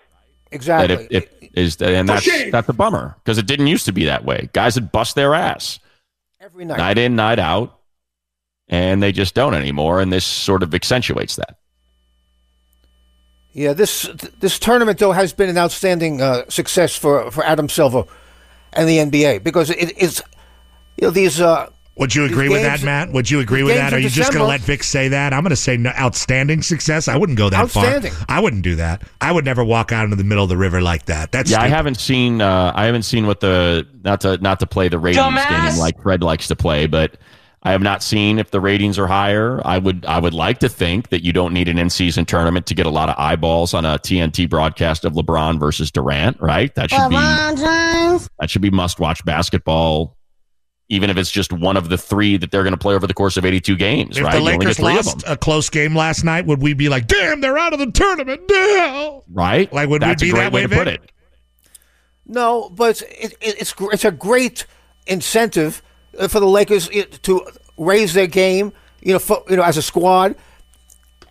[0.52, 0.96] Exactly.
[0.96, 4.04] That if, if is and that's that's a bummer because it didn't used to be
[4.04, 4.48] that way.
[4.52, 5.78] Guys would bust their ass
[6.46, 6.78] Every night.
[6.78, 7.80] night in, night out,
[8.68, 10.00] and they just don't anymore.
[10.00, 11.58] And this sort of accentuates that.
[13.52, 18.04] Yeah, this this tournament though has been an outstanding uh, success for for Adam Silver
[18.72, 20.22] and the NBA because it, it's
[20.96, 21.40] you know these.
[21.40, 23.10] Uh, Would you agree with that, Matt?
[23.12, 23.94] Would you agree with that?
[23.94, 25.32] Are in you just going to let Vic say that?
[25.32, 27.08] I'm going to say no, outstanding success.
[27.08, 28.12] I wouldn't go that Outstanding.
[28.12, 28.26] far.
[28.28, 29.02] I wouldn't do that.
[29.22, 31.32] I would never walk out into the middle of the river like that.
[31.32, 32.42] That's Yeah, I haven't seen.
[32.42, 35.70] Uh, I haven't seen what the not to not to play the ratings Dumbass!
[35.70, 37.16] game like Fred likes to play, but
[37.62, 39.60] I have not seen if the ratings are higher.
[39.66, 42.66] I would I would like to think that you don't need an in season tournament
[42.66, 46.38] to get a lot of eyeballs on a TNT broadcast of LeBron versus Durant.
[46.40, 46.74] Right?
[46.74, 47.16] That should be
[48.38, 50.15] that should be must watch basketball.
[50.88, 53.14] Even if it's just one of the three that they're going to play over the
[53.14, 54.30] course of 82 games, If right?
[54.32, 57.08] the You only get Lakers lost a close game last night, would we be like,
[57.08, 58.46] "Damn, they're out of the tournament"?
[58.46, 59.20] Damn.
[59.32, 59.72] right?
[59.72, 61.10] Like, would we That's be a great that way way, to put it.
[62.26, 64.66] No, but it, it, it's it's a great
[65.06, 65.82] incentive
[66.18, 67.46] uh, for the Lakers uh, to
[67.78, 70.34] raise their game, you know, for, you know, as a squad,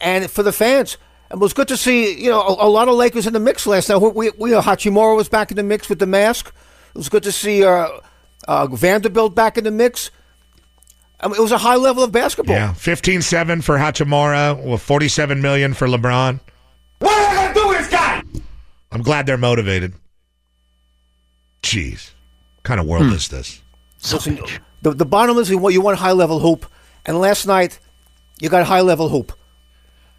[0.02, 0.98] and for the fans.
[1.30, 3.40] And it was good to see, you know, a, a lot of Lakers in the
[3.40, 3.98] mix last night.
[3.98, 6.48] We, we, uh, Hachimura was back in the mix with the mask.
[6.90, 7.88] It was good to see uh,
[8.48, 10.12] uh, Vanderbilt back in the mix.
[11.20, 12.56] I mean, it was a high level of basketball.
[12.56, 16.40] Yeah, 15-7 for Hachimura, well, 47 million for LeBron.
[17.00, 18.24] What am I gonna do with this guy?
[18.92, 19.94] I'm glad they're motivated.
[21.64, 22.12] Jeez,
[22.58, 23.62] what kind of world is this?
[24.12, 24.40] Listen,
[24.82, 26.66] the, the bottom is you want, you want high level hoop,
[27.06, 27.80] and last night
[28.40, 29.32] you got high level hoop.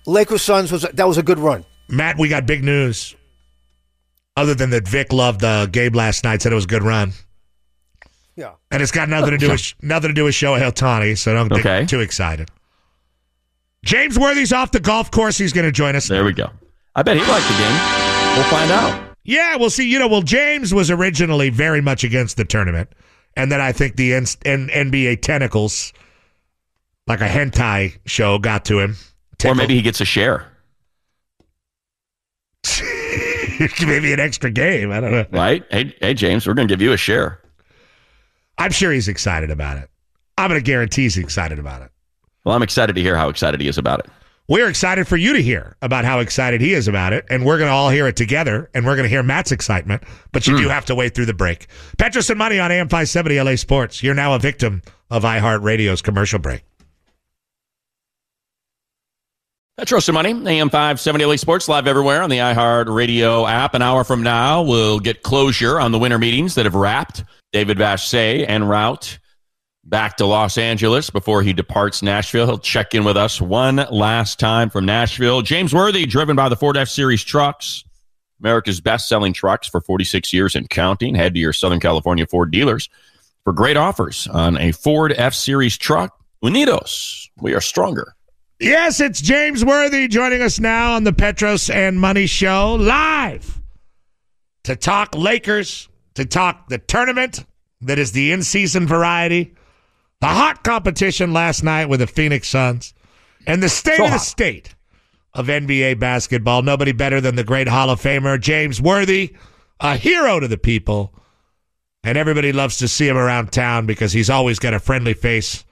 [0.07, 1.65] Lakers Suns was that was a good run.
[1.89, 3.15] Matt, we got big news.
[4.37, 6.43] Other than that, Vic loved uh, Gabe last night.
[6.43, 7.13] Said it was a good run,
[8.37, 8.53] Yeah.
[8.71, 11.17] and it's got nothing to do with nothing to do with Shohei Ohtani.
[11.17, 11.81] So don't Okay.
[11.81, 12.51] get too excited.
[13.85, 15.39] James Worthy's off the golf course.
[15.39, 16.09] He's going to join us.
[16.09, 16.51] There we go.
[16.95, 18.37] I bet he liked the game.
[18.37, 19.17] We'll find out.
[19.25, 19.89] Yeah, we'll see.
[19.91, 22.91] You know, well, James was originally very much against the tournament,
[23.37, 25.93] and then I think the N- N- NBA tentacles,
[27.07, 28.97] like a hentai show, got to him.
[29.45, 30.47] Or maybe he gets a share,
[33.87, 34.91] maybe an extra game.
[34.93, 35.27] I don't know.
[35.33, 35.65] right?
[35.71, 37.41] Hey, hey, James, we're going to give you a share.
[38.59, 39.89] I'm sure he's excited about it.
[40.39, 41.91] I'm going to guarantee he's excited about it.
[42.45, 44.07] Well, I'm excited to hear how excited he is about it.
[44.49, 47.59] We're excited for you to hear about how excited he is about it, and we're
[47.59, 50.57] going to all hear it together, and we're going to hear Matt's excitement, but you
[50.57, 50.69] do hmm.
[50.71, 51.67] have to wait through the break.
[51.99, 54.05] Petros and Money on AM 570 LA Sports.
[54.05, 56.63] You're now a victim of iHeartRadio's commercial break.
[59.77, 63.75] Petros and Money, AM 570 LA Sports, live everywhere on the iHeart Radio app.
[63.75, 67.25] An hour from now, we'll get closure on the winter meetings that have wrapped.
[67.53, 69.19] David Vassegh en route
[69.85, 72.47] back to Los Angeles before he departs Nashville.
[72.47, 75.43] He'll check in with us one last time from Nashville.
[75.43, 77.85] James Worthy, driven by the Ford F Series trucks,
[78.41, 81.15] America's best selling trucks for 46 years and counting.
[81.15, 82.89] Head to your Southern California Ford dealers
[83.45, 86.19] for great offers on a Ford F Series truck.
[86.43, 88.16] Unidos, we are stronger.
[88.59, 93.61] Yes, it's James Worthy joining us now on the Petros and Money Show live
[94.65, 97.45] to talk Lakers, to talk the tournament
[97.83, 99.55] that is the in season variety,
[100.23, 102.95] the hot competition last night with the Phoenix Suns,
[103.47, 104.75] and the state of the state
[105.35, 106.63] of NBA basketball.
[106.63, 109.37] Nobody better than the great Hall of Famer, James Worthy,
[109.81, 111.13] a hero to the people.
[112.05, 115.63] And everybody loves to see him around town because he's always got a friendly face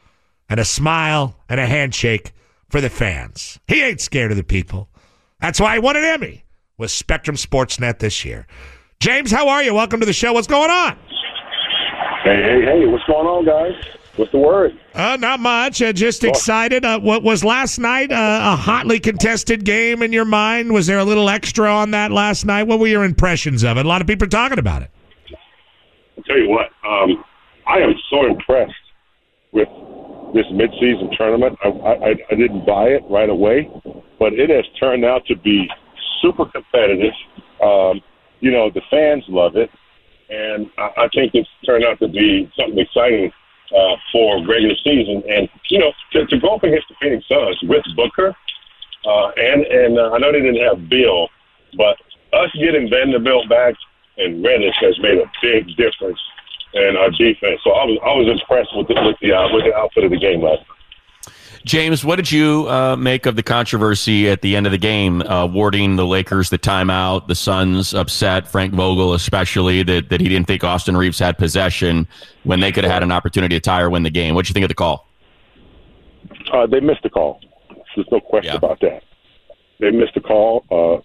[0.51, 2.35] and a smile and a handshake
[2.69, 3.59] for the fans.
[3.69, 4.89] He ain't scared of the people.
[5.41, 6.45] That's why he won an Emmy
[6.79, 8.47] with Spectrum Sportsnet this year.
[9.01, 9.75] James, how are you?
[9.75, 10.33] Welcome to the show.
[10.33, 10.99] What's going on?
[12.25, 13.75] Hey, hey, hey, what's going on, guys?
[14.17, 14.79] What's the word?
[14.95, 15.83] Uh, not much.
[15.83, 16.85] Uh, just excited.
[16.85, 20.73] Uh, what was last night uh, a hotly contested game in your mind?
[20.73, 22.63] Was there a little extra on that last night?
[22.63, 23.85] What were your impressions of it?
[23.85, 24.91] A lot of people are talking about it.
[26.17, 27.25] I'll tell you what, um,
[27.67, 28.73] I am so impressed
[29.53, 29.69] with
[30.35, 31.57] this midseason tournament.
[31.65, 33.71] I, I, I didn't buy it right away,
[34.19, 35.69] but it has turned out to be
[36.21, 37.15] super competitive.
[37.63, 38.03] Um,
[38.41, 39.71] you know, the fans love it,
[40.29, 43.33] and I, I think it's turned out to be something exciting
[43.71, 45.23] uh, for regular season.
[45.29, 48.35] And you know, to, to go up against the Phoenix Suns with Booker,
[49.07, 51.29] uh, and and uh, I know they didn't have Beal,
[51.79, 51.97] but
[52.35, 53.75] us getting Vanderbilt back
[54.19, 56.19] and Reddish has made a big difference
[56.75, 57.61] in our defense.
[57.65, 60.11] So I was I was impressed with the with the, uh, with the output of
[60.11, 60.63] the game last.
[61.65, 65.23] James, what did you uh, make of the controversy at the end of the game,
[65.23, 67.27] uh, awarding the Lakers the timeout?
[67.27, 72.07] The Suns upset, Frank Vogel especially, that, that he didn't think Austin Reaves had possession
[72.43, 74.35] when they could have had an opportunity to tie or win the game.
[74.35, 75.09] What did you think of the call?
[76.53, 77.41] Uh, they missed the call.
[77.97, 78.59] There's no question Yeah.
[78.59, 79.03] about that.
[79.81, 80.67] They missed the call.
[80.71, 80.97] Uh,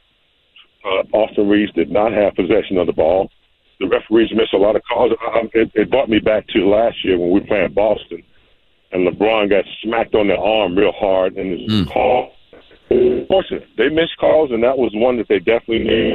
[0.85, 3.31] uh, Austin Reaves did not have possession of the ball.
[3.79, 5.11] The referees missed a lot of calls.
[5.33, 8.23] Um, it, it brought me back to last year when we were playing Boston,
[8.91, 11.91] and LeBron got smacked on the arm real hard, and his mm.
[11.91, 12.33] call.
[13.27, 16.13] Fortunate, they missed calls, and that was one that they definitely need.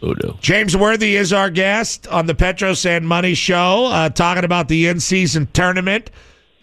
[0.00, 0.38] Oh, no.
[0.40, 4.86] James Worthy is our guest on the Petros and Money Show, uh, talking about the
[4.86, 6.10] in-season tournament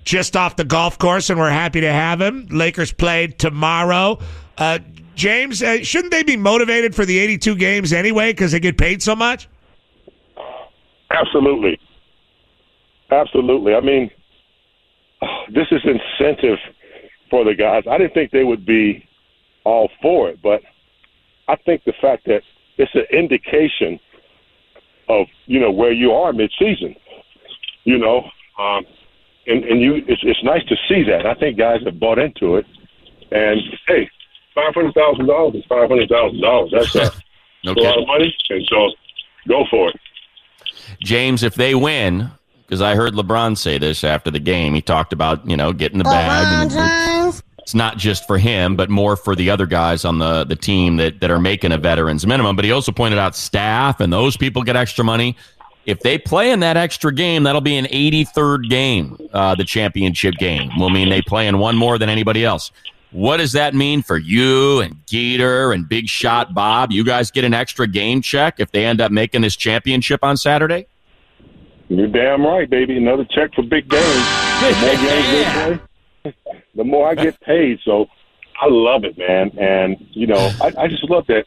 [0.06, 2.48] just off the golf course, and we're happy to have him.
[2.50, 4.20] Lakers played tomorrow.
[4.58, 4.80] Uh,
[5.16, 9.02] James, uh, shouldn't they be motivated for the 82 games anyway because they get paid
[9.02, 9.50] so much?
[11.16, 11.80] Absolutely.
[13.12, 13.76] Absolutely.
[13.76, 14.12] I mean,
[15.54, 16.58] this is incentive
[17.30, 17.84] for the guys.
[17.90, 19.08] I didn't think they would be
[19.64, 20.62] all for it, but
[21.48, 22.42] I think the fact that
[22.78, 24.00] it's an indication
[25.08, 26.96] of you know where you are mid-season.
[27.84, 28.24] You know,
[28.60, 28.86] um,
[29.48, 31.26] and and you it's it's nice to see that.
[31.26, 32.66] I think guys have bought into it,
[33.32, 34.10] and hey,
[34.54, 36.72] five hundred thousand dollars is five hundred thousand dollars.
[36.74, 37.12] That's a,
[37.64, 38.92] no a lot of money, and so
[39.48, 40.00] go for it.
[41.02, 42.32] James, if they win,
[42.66, 45.98] because I heard LeBron say this after the game, he talked about you know getting
[45.98, 46.72] the bag.
[46.72, 50.56] And, it's not just for him, but more for the other guys on the, the
[50.56, 52.56] team that, that are making a veterans minimum.
[52.56, 55.36] But he also pointed out staff and those people get extra money.
[55.88, 60.36] If they play in that extra game, that'll be an 83rd game, uh, the championship
[60.36, 60.78] game.
[60.78, 62.72] Will mean they play in one more than anybody else.
[63.16, 66.92] What does that mean for you and Geeter and Big Shot Bob?
[66.92, 70.36] You guys get an extra game check if they end up making this championship on
[70.36, 70.86] Saturday?
[71.88, 72.98] You're damn right, baby.
[72.98, 74.04] Another check for big games.
[74.82, 75.80] More games
[76.76, 77.80] the more I get paid.
[77.86, 78.08] So
[78.62, 79.50] I love it, man.
[79.58, 81.46] And you know, I, I just love that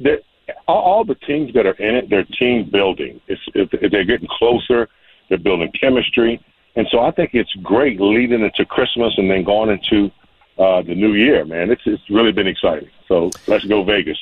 [0.00, 0.22] that
[0.66, 3.20] all, all the teams that are in it, they're team building.
[3.28, 4.88] It's if they're getting closer,
[5.28, 9.70] they're building chemistry, and so I think it's great leading into Christmas and then going
[9.70, 10.10] into
[10.58, 11.70] uh, the new year, man.
[11.70, 12.90] It's it's really been exciting.
[13.06, 14.18] So let's go Vegas.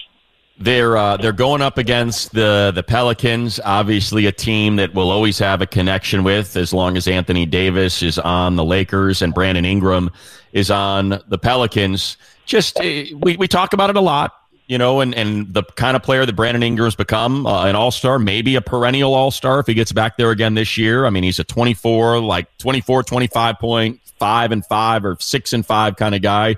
[0.59, 5.38] They're uh, they're going up against the the Pelicans, obviously a team that will always
[5.38, 9.64] have a connection with as long as Anthony Davis is on the Lakers and Brandon
[9.64, 10.11] Ingram
[10.53, 12.16] is on the Pelicans.
[12.46, 14.33] Just uh, we we talk about it a lot,
[14.66, 17.90] you know, and and the kind of player that Brandon Ingram's become, uh, an All
[17.90, 21.07] Star, maybe a perennial All Star if he gets back there again this year.
[21.07, 25.64] I mean, he's a 24 like 24 25 point, 5 and 5 or 6 and
[25.66, 26.57] 5 kind of guy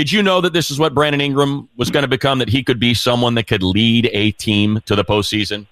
[0.00, 2.38] did you know that this is what Brandon Ingram was going to become?
[2.38, 5.66] That he could be someone that could lead a team to the postseason?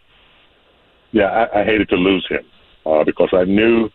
[1.13, 2.45] Yeah, I, I hated to lose him
[2.85, 3.89] uh, because I knew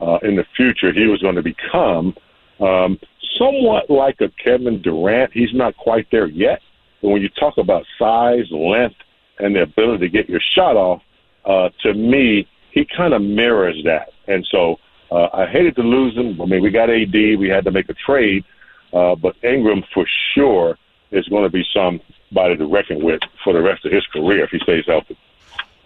[0.00, 2.14] uh, in the future he was going to become
[2.60, 2.98] um,
[3.38, 5.32] somewhat like a Kevin Durant.
[5.32, 6.60] He's not quite there yet,
[7.02, 8.96] but when you talk about size, length,
[9.38, 11.02] and the ability to get your shot off,
[11.44, 14.10] uh, to me, he kind of mirrors that.
[14.26, 14.76] And so
[15.10, 16.40] uh, I hated to lose him.
[16.40, 18.44] I mean, we got AD, we had to make a trade
[18.92, 20.78] uh, but Ingram for sure
[21.10, 24.50] is going to be somebody to reckon with for the rest of his career if
[24.50, 25.16] he stays healthy.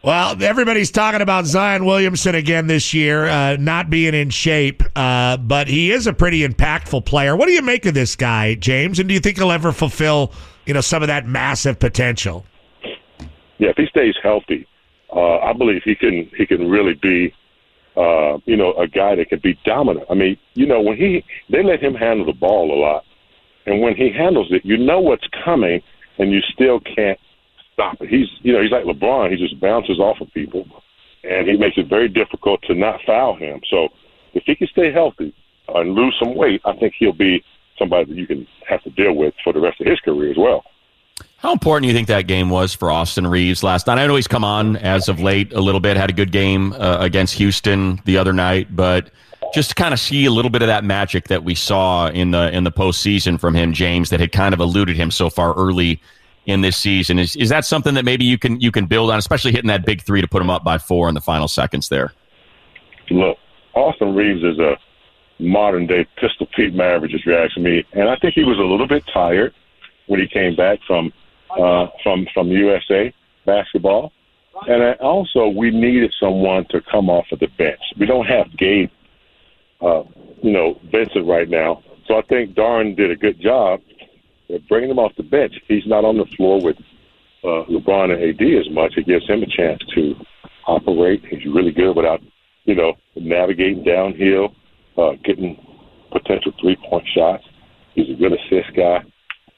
[0.05, 5.37] Well, everybody's talking about Zion Williamson again this year, uh, not being in shape, uh,
[5.37, 7.37] but he is a pretty impactful player.
[7.37, 8.99] What do you make of this guy, James?
[8.99, 10.33] And do you think he'll ever fulfill,
[10.67, 12.45] you know, some of that massive potential?
[13.59, 14.67] Yeah, if he stays healthy,
[15.15, 17.35] uh, I believe he can he can really be
[17.97, 20.07] uh, you know, a guy that can be dominant.
[20.11, 23.05] I mean, you know, when he they let him handle the ball a lot,
[23.67, 25.83] and when he handles it, you know what's coming,
[26.19, 27.19] and you still can't
[27.73, 28.09] stop it.
[28.09, 29.31] He's you know he's like LeBron.
[29.31, 30.65] He just bounces off of people,
[31.23, 33.61] and he makes it very difficult to not foul him.
[33.69, 33.89] So
[34.33, 35.35] if he can stay healthy
[35.69, 37.45] and lose some weight, I think he'll be
[37.83, 40.37] somebody that you can have to deal with for the rest of his career as
[40.37, 40.65] well.
[41.39, 43.99] How important do you think that game was for Austin Reaves last night?
[43.99, 46.73] I know he's come on as of late a little bit, had a good game
[46.75, 49.11] uh, against Houston the other night, but
[49.53, 52.31] just to kind of see a little bit of that magic that we saw in
[52.31, 55.53] the in the postseason from him, James, that had kind of eluded him so far
[55.55, 56.01] early
[56.47, 57.19] in this season.
[57.19, 59.85] Is is that something that maybe you can you can build on, especially hitting that
[59.85, 62.13] big three to put him up by four in the final seconds there?
[63.11, 63.37] Look,
[63.75, 64.77] Austin Reaves is a
[65.39, 68.63] modern day Pistol Pete Maravich, if you ask me, and I think he was a
[68.63, 69.55] little bit tired
[70.07, 71.13] when he came back from
[71.51, 73.13] uh, from from USA
[73.45, 74.13] basketball,
[74.69, 77.81] and also we needed someone to come off of the bench.
[77.99, 78.91] We don't have Gabe,
[79.81, 80.05] uh,
[80.43, 83.81] you know, Vincent right now, so I think Darn did a good job
[84.51, 85.55] of bringing him off the bench.
[85.69, 86.77] He's not on the floor with
[87.45, 88.95] uh, LeBron and AD as much.
[88.97, 90.15] It gives him a chance to
[90.67, 91.25] operate.
[91.29, 92.21] He's really good without,
[92.65, 94.55] you know, navigating downhill,
[94.97, 95.65] uh, getting
[96.11, 97.45] potential three point shots.
[97.95, 99.05] He's a good assist guy.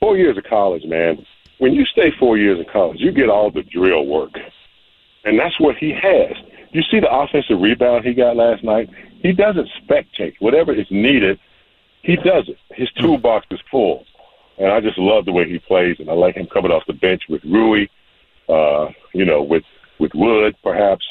[0.00, 1.24] Four years of college, man
[1.58, 4.32] when you stay four years in college, you get all the drill work.
[5.24, 6.36] And that's what he has.
[6.72, 8.90] You see the offensive rebound he got last night?
[9.22, 10.34] He doesn't spectate.
[10.40, 11.38] Whatever is needed,
[12.02, 12.58] he does it.
[12.70, 14.04] His toolbox is full.
[14.58, 16.92] and I just love the way he plays, and I like him coming off the
[16.92, 17.86] bench with Rui,
[18.48, 19.64] uh, you know, with
[19.98, 21.06] with Wood perhaps,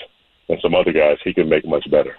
[0.49, 1.17] and some other guys.
[1.23, 2.15] He can make much better.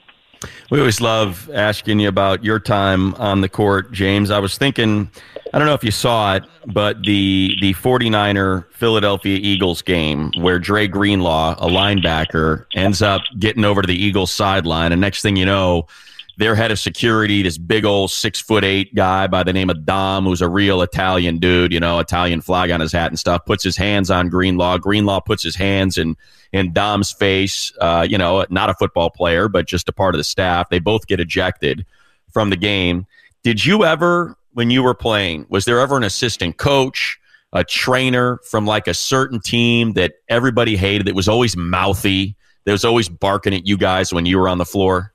[0.71, 4.31] We always love asking you about your time on the court, James.
[4.31, 5.11] I was thinking,
[5.53, 10.59] I don't know if you saw it, but the the 49er Philadelphia Eagles game where
[10.59, 15.37] Dre Greenlaw, a linebacker, ends up getting over to the Eagles sideline, and next thing
[15.37, 15.87] you know,
[16.37, 19.85] their head of security, this big old six foot eight guy by the name of
[19.85, 23.45] Dom, who's a real Italian dude, you know, Italian flag on his hat and stuff,
[23.45, 24.79] puts his hands on Greenlaw.
[24.79, 26.17] Greenlaw puts his hands in
[26.53, 27.73] in Dom's face.
[27.81, 30.69] Uh, you know, not a football player, but just a part of the staff.
[30.69, 31.87] They both get ejected
[32.33, 33.07] from the game.
[33.43, 37.19] Did you ever, when you were playing, was there ever an assistant coach?
[37.57, 42.73] A trainer from like a certain team that everybody hated that was always mouthy, that
[42.73, 45.14] was always barking at you guys when you were on the floor?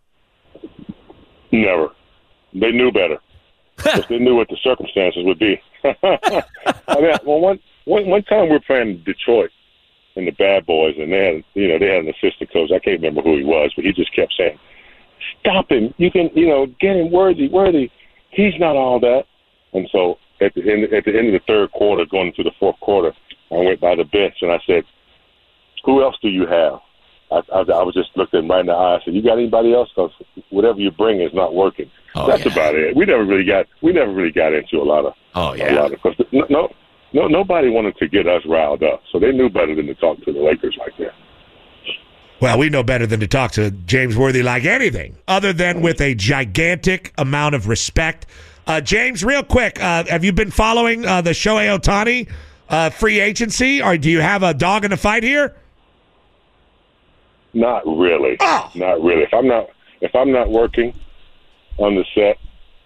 [1.51, 1.89] Never.
[2.53, 3.17] They knew better.
[4.09, 5.61] They knew what the circumstances would be.
[5.83, 9.51] I mean, well, one, one one time we were playing Detroit
[10.15, 12.71] and the Bad Boys, and they had you know they had an assistant coach.
[12.71, 14.59] I can't remember who he was, but he just kept saying,
[15.39, 15.93] "Stop him!
[15.97, 17.89] You can you know get him worthy, worthy.
[18.31, 19.25] He's not all that."
[19.73, 22.55] And so at the end at the end of the third quarter, going into the
[22.59, 23.13] fourth quarter,
[23.51, 24.83] I went by the bench and I said,
[25.85, 26.79] "Who else do you have?"
[27.31, 28.95] I, I, I was just looked at him right in the eye.
[28.97, 29.89] I said, "You got anybody else?
[29.95, 30.11] Because
[30.49, 32.51] whatever you bring is not working." Oh, That's yeah.
[32.51, 32.95] about it.
[32.95, 35.73] We never really got we never really got into a lot of Oh a yeah.
[35.73, 36.69] lot of because no, no
[37.13, 40.17] no nobody wanted to get us riled up, so they knew better than to talk
[40.25, 41.13] to the Lakers like that.
[42.41, 45.99] Well, we know better than to talk to James Worthy like anything, other than with
[45.99, 48.27] a gigantic amount of respect.
[48.65, 52.29] Uh, James, real quick, uh, have you been following uh, the Shohei Ohtani
[52.69, 55.55] uh, free agency, or do you have a dog in the fight here?
[57.53, 58.37] Not really.
[58.39, 58.71] Oh.
[58.75, 59.23] Not really.
[59.23, 59.67] If I'm not
[60.01, 60.93] if I'm not working
[61.77, 62.37] on the set,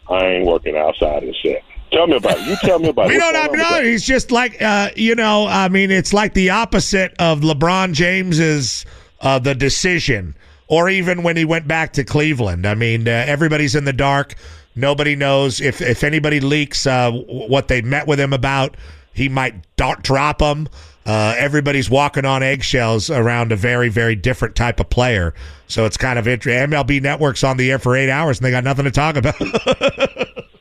[0.10, 1.64] I ain't working outside of the set.
[1.92, 2.48] Tell me about it.
[2.48, 3.20] You tell me about We it.
[3.20, 3.84] don't What's have no.
[3.84, 5.46] He's just like uh, you know.
[5.48, 8.86] I mean, it's like the opposite of LeBron James's
[9.22, 10.36] uh, the decision,
[10.68, 12.66] or even when he went back to Cleveland.
[12.66, 14.36] I mean, uh, everybody's in the dark.
[14.76, 18.76] Nobody knows if if anybody leaks uh, what they met with him about.
[19.16, 20.68] He might do- drop them.
[21.06, 25.34] Uh, everybody's walking on eggshells around a very, very different type of player.
[25.68, 26.72] So it's kind of interesting.
[26.72, 29.36] MLB Network's on the air for eight hours and they got nothing to talk about.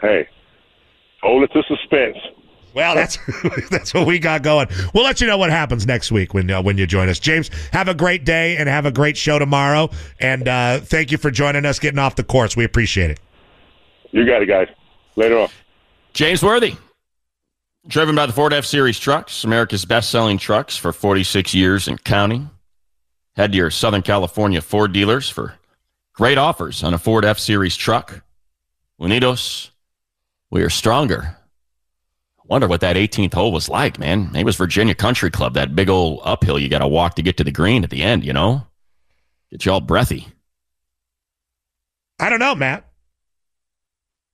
[0.00, 0.26] Hey,
[1.22, 2.16] hold it to suspense.
[2.72, 3.18] Well, that's
[3.70, 4.68] that's what we got going.
[4.94, 7.18] We'll let you know what happens next week when uh, when you join us.
[7.18, 9.90] James, have a great day and have a great show tomorrow.
[10.20, 12.56] And uh, thank you for joining us, getting off the course.
[12.56, 13.20] We appreciate it.
[14.12, 14.68] You got it, guys.
[15.16, 15.48] Later on.
[16.12, 16.76] James Worthy,
[17.86, 22.02] driven by the Ford F Series trucks, America's best selling trucks for 46 years and
[22.02, 22.50] counting.
[23.36, 25.54] Head to your Southern California Ford dealers for
[26.12, 28.22] great offers on a Ford F Series truck.
[29.00, 29.70] Unidos,
[30.50, 31.36] we are stronger.
[32.44, 34.34] Wonder what that 18th hole was like, man.
[34.34, 37.36] It was Virginia Country Club, that big old uphill you got to walk to get
[37.36, 38.66] to the green at the end, you know?
[39.52, 40.26] Get you all breathy.
[42.18, 42.84] I don't know, Matt.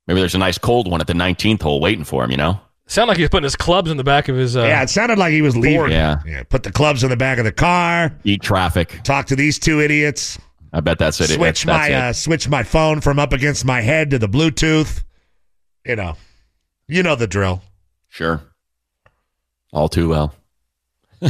[0.07, 2.59] Maybe there's a nice cold one at the 19th hole waiting for him, you know?
[2.89, 4.57] Sound like he's putting his clubs in the back of his.
[4.57, 5.91] Uh, yeah, it sounded like he was leaving.
[5.91, 6.21] Yeah.
[6.25, 8.13] Yeah, put the clubs in the back of the car.
[8.25, 9.01] Eat traffic.
[9.03, 10.39] Talk to these two idiots.
[10.73, 11.29] I bet that's it.
[11.31, 11.95] Switch That's- that's my it.
[11.95, 15.03] uh, switch my phone from up against my head to the Bluetooth.
[15.85, 16.17] You know,
[16.87, 17.63] you know the drill.
[18.09, 18.41] Sure.
[19.73, 20.35] All too well.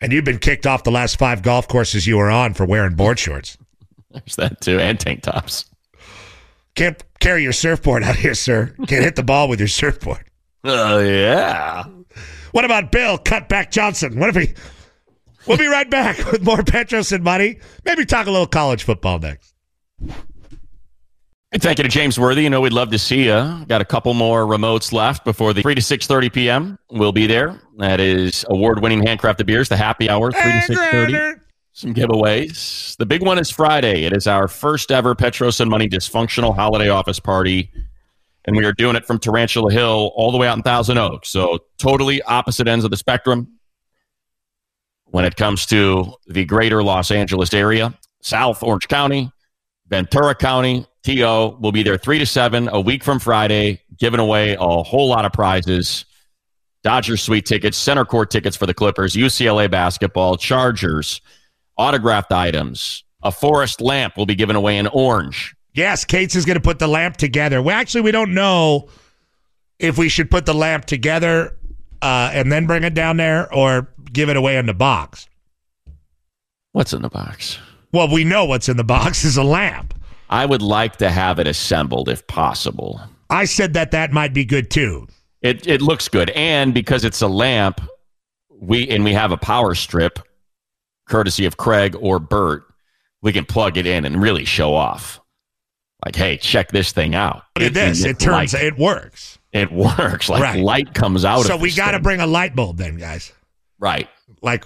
[0.00, 2.94] And you've been kicked off the last five golf courses you were on for wearing
[2.94, 3.56] board shorts.
[4.10, 5.64] There's that too, and tank tops.
[6.74, 8.74] Can't carry your surfboard out here, sir.
[8.86, 10.24] Can't hit the ball with your surfboard.
[10.66, 11.84] Oh yeah.
[12.52, 14.18] What about Bill Cutback Johnson?
[14.18, 14.54] What if he?
[15.46, 17.58] We'll be right back with more Petros and money.
[17.84, 19.54] Maybe talk a little college football next.
[20.00, 22.44] And thank you to James Worthy.
[22.44, 23.64] You know we'd love to see you.
[23.68, 26.78] Got a couple more remotes left before the three to six thirty p.m.
[26.90, 27.60] We'll be there.
[27.76, 31.40] That is award-winning handcrafted beers, the happy hour, three to six thirty.
[31.76, 32.96] Some giveaways.
[32.98, 34.04] The big one is Friday.
[34.04, 37.68] It is our first ever Petros and Money dysfunctional holiday office party.
[38.44, 41.30] And we are doing it from Tarantula Hill all the way out in Thousand Oaks.
[41.30, 43.58] So totally opposite ends of the spectrum
[45.06, 47.92] when it comes to the greater Los Angeles area.
[48.22, 49.32] South Orange County,
[49.88, 54.54] Ventura County, TO will be there three to seven a week from Friday, giving away
[54.54, 56.04] a whole lot of prizes.
[56.84, 61.20] Dodger Suite tickets, center court tickets for the Clippers, UCLA basketball, Chargers,
[61.76, 63.04] autographed items.
[63.22, 65.54] A forest lamp will be given away in orange.
[65.72, 67.60] Yes, Kate's is going to put the lamp together.
[67.60, 68.88] We actually we don't know
[69.78, 71.56] if we should put the lamp together
[72.00, 75.26] uh, and then bring it down there or give it away in the box.
[76.72, 77.58] What's in the box?
[77.92, 79.94] Well, we know what's in the box is a lamp.
[80.30, 83.00] I would like to have it assembled if possible.
[83.30, 85.06] I said that that might be good too.
[85.42, 87.80] It it looks good, and because it's a lamp,
[88.48, 90.18] we and we have a power strip,
[91.06, 92.64] courtesy of Craig or Bert,
[93.22, 95.20] we can plug it in and really show off.
[96.04, 97.44] Like, hey, check this thing out.
[97.56, 98.04] Look at this.
[98.04, 98.52] It turns.
[98.52, 98.62] light.
[98.62, 99.38] It works.
[99.52, 100.28] It works.
[100.28, 100.60] Like Right.
[100.62, 101.42] light comes out.
[101.46, 103.32] So of we got to bring a light bulb then, guys.
[103.78, 104.08] right.
[104.42, 104.64] Like,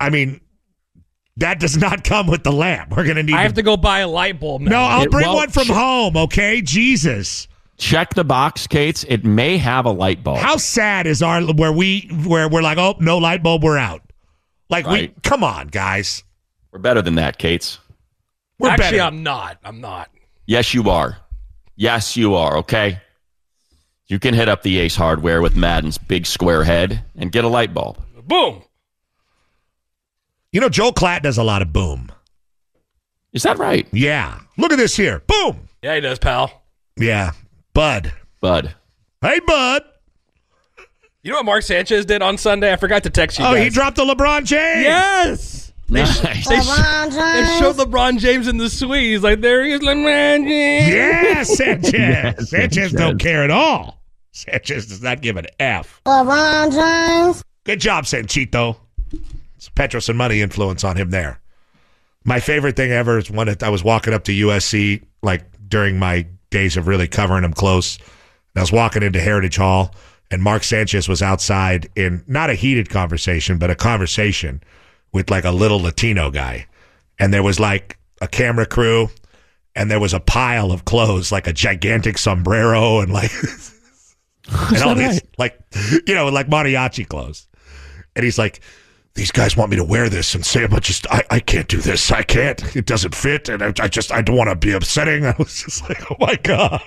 [0.00, 0.40] I mean,
[1.36, 2.96] that does not come with the lamp.
[2.96, 3.34] We're gonna need.
[3.36, 4.70] I have to go buy a light bulb now.
[4.70, 6.16] no, I'll It bring won't one from ch- home.
[6.16, 7.46] Okay, Jesus.
[7.76, 9.04] Check the box, Kates.
[9.08, 10.38] It may have a light bulb.
[10.38, 14.02] How sad is our where we where we're like, oh, no light bulb, we're out.
[14.70, 16.24] Like we come on, guys.
[16.72, 17.78] We're better than that, Kates.
[18.58, 19.02] We're Actually, better.
[19.02, 19.58] I'm not.
[19.64, 20.10] I'm not.
[20.46, 21.18] Yes, you are.
[21.76, 22.56] Yes, you are.
[22.58, 23.00] Okay.
[24.06, 27.48] You can hit up the Ace Hardware with Madden's big square head and get a
[27.48, 27.98] light bulb.
[28.24, 28.62] Boom.
[30.52, 32.10] you know, Joel Klatt does a lot of boom.
[33.32, 34.40] Is that right, Yeah.
[34.56, 35.20] Look at this here.
[35.26, 35.68] Boom.
[35.82, 36.62] Yeah, he does, pal.
[36.96, 37.32] Yeah.
[37.72, 38.12] Bud.
[38.40, 38.74] Bud?
[39.22, 39.82] Hey, Bud.
[41.22, 42.72] You know what Mark Sanchez did on Sunday?
[42.72, 43.64] I forgot to text you Oh, guys.
[43.64, 44.82] he dropped the LeBron James.
[44.84, 45.72] Yes.
[45.88, 46.20] They, Nice.
[46.20, 49.02] they, sh- they showed LeBron James in the suite.
[49.10, 50.88] He's like, there he is, LeBron James.
[50.88, 52.48] Yeah, Sanchez.
[52.48, 52.92] Sanchez Sanchez.
[52.92, 54.00] don't care at all.
[54.32, 56.00] Sanchez does not give an F.
[56.06, 57.42] LeBron James.
[57.64, 58.76] Good job, Sanchito.
[59.56, 61.40] It's Petros and money influence on him there.
[62.24, 66.26] My favorite thing ever is when I was walking up to USC, like during my
[66.50, 67.96] days of really covering them close.
[67.98, 68.06] And
[68.56, 69.94] I was walking into Heritage Hall,
[70.30, 74.62] and Mark Sanchez was outside in not a heated conversation, but a conversation
[75.12, 76.66] with like a little Latino guy.
[77.18, 79.08] And there was like a camera crew,
[79.74, 83.32] and there was a pile of clothes, like a gigantic sombrero, and like,
[84.68, 85.58] and all these, like,
[86.06, 87.46] you know, like mariachi clothes.
[88.16, 88.60] And he's like,
[89.14, 91.78] these guys want me to wear this and say, but just, I, I can't do
[91.78, 92.10] this.
[92.10, 92.76] I can't.
[92.76, 93.48] It doesn't fit.
[93.48, 95.26] And I, I just, I don't want to be upsetting.
[95.26, 96.82] I was just like, oh my God.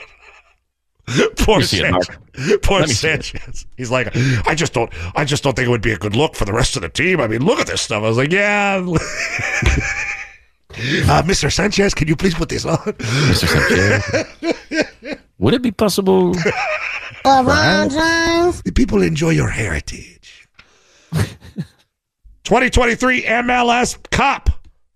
[1.37, 2.05] Poor me see it, Mark.
[2.05, 2.57] Sanchez.
[2.63, 3.23] Poor Let me see it.
[3.25, 3.65] Sanchez.
[3.77, 4.15] He's like,
[4.47, 6.53] I just don't, I just don't think it would be a good look for the
[6.53, 7.19] rest of the team.
[7.19, 8.03] I mean, look at this stuff.
[8.03, 8.77] I was like, yeah.
[10.75, 11.53] Uh, Mr.
[11.53, 12.77] Sanchez, can you please put this on?
[12.77, 13.47] Mr.
[13.47, 15.19] Sanchez.
[15.37, 16.33] Would it be possible?
[18.63, 20.47] The people enjoy your heritage.
[22.43, 24.49] 2023 MLS Cup.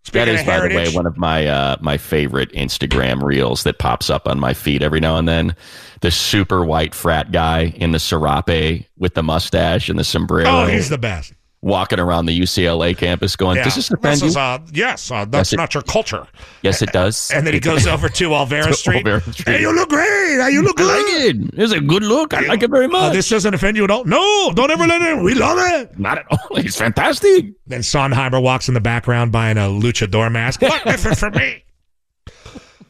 [0.08, 3.78] Speaking that is, by the way, one of my uh, my favorite Instagram reels that
[3.78, 5.54] pops up on my feed every now and then.
[6.00, 10.66] The super white frat guy in the serape with the mustache and the sombrero, oh,
[10.66, 11.34] he's the best.
[11.64, 13.64] Walking around the UCLA campus, going, Yeah.
[13.64, 16.28] "Does this offend you?" is, uh, yes, uh, that's Yes, it- not your culture.
[16.62, 17.32] yes, it does.
[17.34, 19.04] And then he goes over to Olvera Street.
[19.04, 19.56] Olvera Street.
[19.56, 20.40] Hey, you look great.
[20.40, 20.86] Hey, you look good.
[20.88, 21.60] I like it.
[21.60, 22.36] It's a good look.
[22.36, 23.14] I like it very Oh, much.
[23.14, 24.06] this doesn't offend you at all?
[24.06, 25.18] No, don't ever let it.
[25.24, 25.98] We love it.
[25.98, 26.58] Not at all.
[26.62, 27.48] He's fantastic.
[27.66, 30.62] Then Sondheimer walks in the background buying a luchador mask.
[30.62, 31.64] What different for me?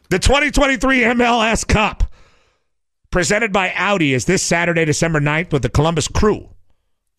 [0.09, 2.03] The 2023 MLS Cup,
[3.11, 6.49] presented by Audi, is this Saturday, December 9th, with the Columbus Crew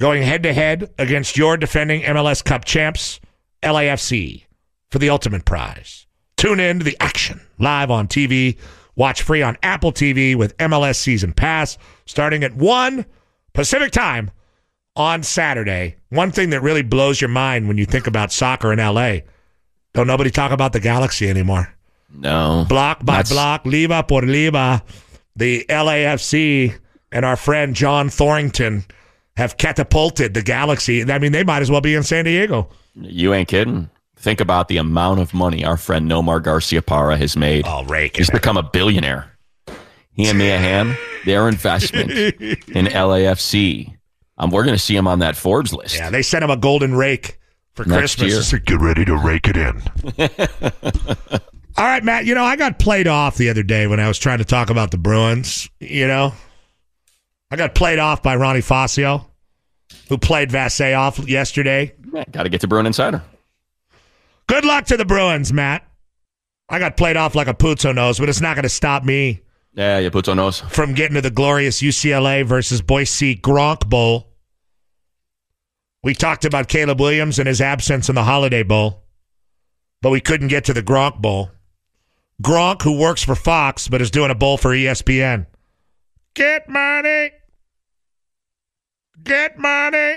[0.01, 3.20] going head to head against your defending MLS Cup champs,
[3.62, 4.44] LAFC,
[4.90, 6.07] for the ultimate prize.
[6.36, 8.57] Tune in to the action live on TV.
[8.94, 13.05] Watch free on Apple TV with MLS Season Pass starting at 1
[13.53, 14.30] Pacific Time
[14.96, 15.96] on Saturday.
[16.11, 19.18] One thing that really blows your mind when you think about soccer in LA.
[19.94, 21.72] Don't nobody talk about the Galaxy anymore.
[22.12, 22.66] No.
[22.68, 24.82] Block by That's- block, Liba por Liba,
[25.36, 26.74] the LAFC
[27.12, 28.84] and our friend John Thorrington
[29.39, 31.09] have catapulted the Galaxy.
[31.11, 32.68] I mean, they might as well be in San Diego.
[32.95, 33.89] You ain't kidding.
[34.16, 37.64] Think about the amount of money our friend Nomar Garciaparra has made.
[37.64, 39.30] Oh, rake He's become a billionaire.
[40.12, 43.97] He and Mia Hamm, their investment in LAFC.
[44.39, 45.95] Um, we're going to see him on that Forbes list.
[45.95, 47.39] Yeah, they sent him a golden rake
[47.74, 48.53] for Next Christmas.
[48.53, 48.59] year.
[48.59, 49.80] They Get ready to rake it in.
[51.76, 52.24] All right, Matt.
[52.24, 54.68] You know, I got played off the other day when I was trying to talk
[54.68, 55.68] about the Bruins.
[55.78, 56.32] You know,
[57.53, 59.24] I got played off by Ronnie Fascio,
[60.09, 61.95] who played Vassegh off yesterday.
[62.30, 63.22] Got to get to Bruin Insider.
[64.47, 65.84] Good luck to the Bruins, Matt.
[66.68, 69.41] I got played off like a Puzzo nose, but it's not going to stop me
[69.74, 70.61] Yeah, you put on nose.
[70.61, 74.28] from getting to the glorious UCLA versus Boise Gronk Bowl.
[76.03, 79.03] We talked about Caleb Williams and his absence in the Holiday Bowl,
[80.01, 81.51] but we couldn't get to the Gronk Bowl.
[82.43, 85.47] Gronk, who works for Fox but is doing a bowl for ESPN.
[86.34, 87.32] Get money.
[89.23, 90.16] Get money.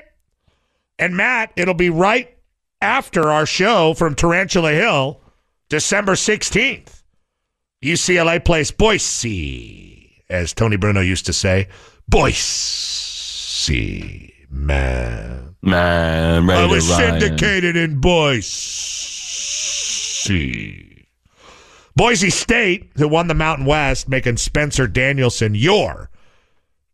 [1.00, 2.38] And Matt, it'll be right
[2.82, 5.22] after our show from Tarantula Hill,
[5.70, 7.04] December 16th.
[7.84, 11.68] UCLA plays Boise, as Tony Bruno used to say.
[12.08, 13.72] Boise,
[14.50, 15.56] man.
[15.64, 19.08] Man, I was syndicated in Boise.
[21.96, 26.11] Boise State, who won the Mountain West, making Spencer Danielson your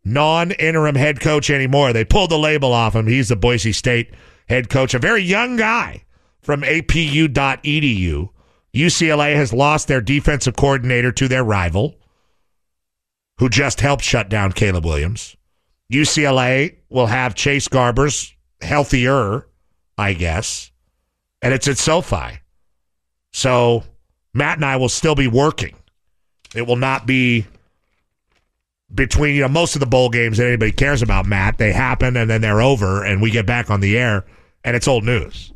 [0.04, 1.92] non interim head coach anymore.
[1.92, 3.06] They pulled the label off him.
[3.06, 4.12] He's the Boise State
[4.48, 6.04] head coach, a very young guy
[6.40, 8.28] from apu.edu.
[8.74, 11.96] UCLA has lost their defensive coordinator to their rival,
[13.38, 15.36] who just helped shut down Caleb Williams.
[15.92, 19.46] UCLA will have Chase Garbers healthier,
[19.96, 20.70] I guess,
[21.42, 22.40] and it's at SoFi.
[23.32, 23.84] So
[24.34, 25.74] Matt and I will still be working.
[26.54, 27.46] It will not be
[28.94, 31.26] between you know most of the bowl games that anybody cares about.
[31.26, 34.24] Matt, they happen and then they're over, and we get back on the air,
[34.64, 35.52] and it's old news.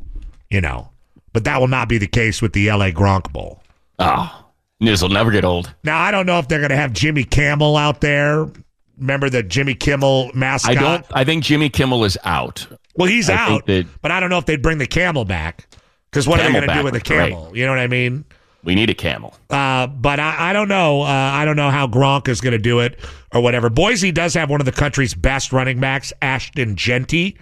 [0.49, 0.89] You know,
[1.31, 3.61] but that will not be the case with the LA Gronk Bowl.
[3.99, 4.45] Oh,
[4.79, 5.73] news will never get old.
[5.83, 8.49] Now I don't know if they're going to have Jimmy Kimmel out there.
[8.97, 10.77] Remember the Jimmy Kimmel mascot?
[10.77, 11.05] I don't.
[11.11, 12.67] I think Jimmy Kimmel is out.
[12.95, 15.67] Well, he's I out, but I don't know if they'd bring the camel back
[16.11, 17.29] because what are they going to do with the be great.
[17.31, 17.57] camel?
[17.57, 18.23] You know what I mean?
[18.63, 19.35] We need a camel.
[19.49, 21.01] Uh, but I, I don't know.
[21.01, 22.97] Uh, I don't know how Gronk is going to do it
[23.33, 23.69] or whatever.
[23.69, 27.37] Boise does have one of the country's best running backs, Ashton Jeanty,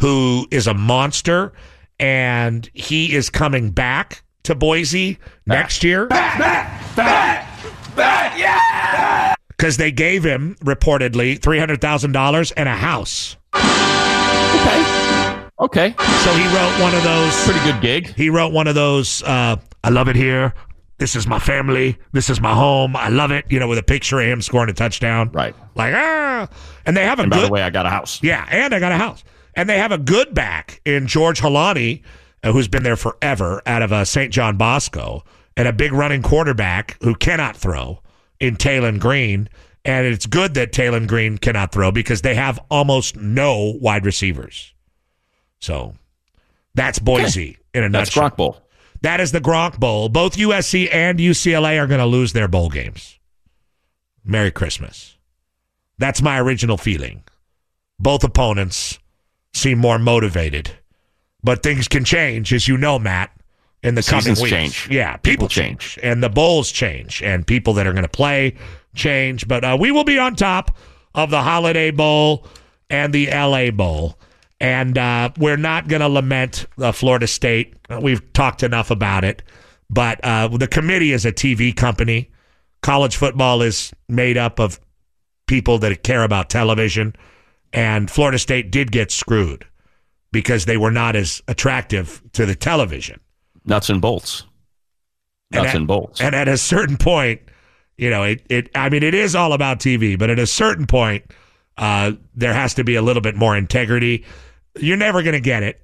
[0.00, 1.52] who is a monster,
[2.00, 6.06] and he is coming back to Boise next year.
[6.08, 9.34] Back, back, back, back, yeah!
[9.48, 13.36] Because they gave him reportedly three hundred thousand dollars and a house.
[13.54, 15.10] Okay.
[15.60, 17.44] Okay, So he wrote one of those.
[17.44, 18.08] pretty good gig.
[18.16, 19.22] He wrote one of those.
[19.22, 20.54] Uh, I love it here.
[20.98, 21.98] This is my family.
[22.12, 22.96] This is my home.
[22.96, 23.44] I love it.
[23.50, 25.30] You know, with a picture of him scoring a touchdown.
[25.32, 25.54] Right.
[25.74, 26.48] Like ah,
[26.86, 27.48] and they have a And by good.
[27.48, 28.22] the way, I got a house.
[28.22, 29.22] yeah, and I got a house,
[29.54, 32.02] and they have a good back in George Holani,
[32.42, 34.32] uh, who's been there forever out of uh, St.
[34.32, 35.22] John Bosco,
[35.56, 38.00] and a big running quarterback who cannot throw
[38.40, 39.48] in Taylen Green.
[39.84, 44.72] And it's good that Taylen Green cannot throw because they have almost no wide receivers.
[45.60, 45.94] So
[46.74, 48.22] that's Boise in a nutshell.
[48.22, 48.34] That's.
[48.34, 48.60] Gronk Bowl.
[49.04, 50.08] That is the Gronk Bowl.
[50.08, 53.18] Both USC and UCLA are going to lose their bowl games.
[54.24, 55.18] Merry Christmas.
[55.98, 57.22] That's my original feeling.
[57.98, 58.98] Both opponents
[59.52, 60.70] seem more motivated,
[61.42, 63.30] but things can change, as you know, Matt.
[63.82, 64.88] In the Seasons coming weeks, change.
[64.90, 65.98] yeah, people, People change.
[66.02, 68.54] and the bowls change, and people that are going to play
[68.94, 69.46] change.
[69.46, 70.74] But uh, we will be on top
[71.14, 72.46] of the Holiday Bowl
[72.88, 74.18] and the LA Bowl,
[74.64, 77.74] and uh, we're not going to lament uh, Florida State.
[78.00, 79.42] We've talked enough about it,
[79.90, 82.30] but uh, the committee is a TV company.
[82.80, 84.80] College football is made up of
[85.46, 87.14] people that care about television,
[87.74, 89.66] and Florida State did get screwed
[90.32, 93.20] because they were not as attractive to the television.
[93.66, 94.44] Nuts and bolts.
[95.50, 96.22] Nuts at, and bolts.
[96.22, 97.42] And at a certain point,
[97.98, 100.86] you know, it, it I mean, it is all about TV, but at a certain
[100.86, 101.30] point,
[101.76, 104.24] uh, there has to be a little bit more integrity.
[104.76, 105.80] You're never going to get it.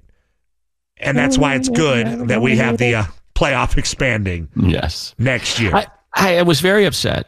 [0.97, 5.15] And that's why it's good that we have the uh, playoff expanding yes.
[5.17, 5.73] next year.
[5.73, 7.27] I, I was very upset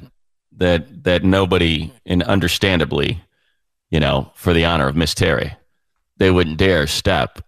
[0.57, 3.23] that that nobody, and understandably,
[3.89, 5.55] you know, for the honor of Miss Terry,
[6.17, 7.39] they wouldn't dare step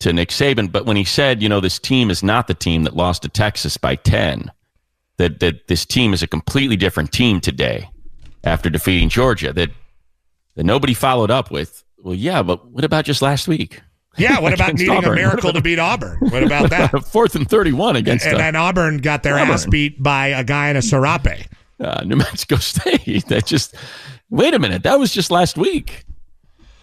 [0.00, 0.72] to Nick Saban.
[0.72, 3.28] But when he said, you know, this team is not the team that lost to
[3.28, 4.50] Texas by ten,
[5.18, 7.90] that that this team is a completely different team today
[8.44, 9.70] after defeating Georgia, that
[10.54, 13.80] that nobody followed up with, well, yeah, but what about just last week?
[14.16, 16.18] yeah, what about needing a miracle to beat Auburn?
[16.20, 17.04] What about that?
[17.06, 20.70] Fourth and thirty-one against and uh, then Auburn got their ass beat by a guy
[20.70, 21.46] in a serape.
[21.80, 23.26] uh, New Mexico State.
[23.26, 23.74] That just
[24.30, 24.84] wait a minute.
[24.84, 26.04] That was just last week.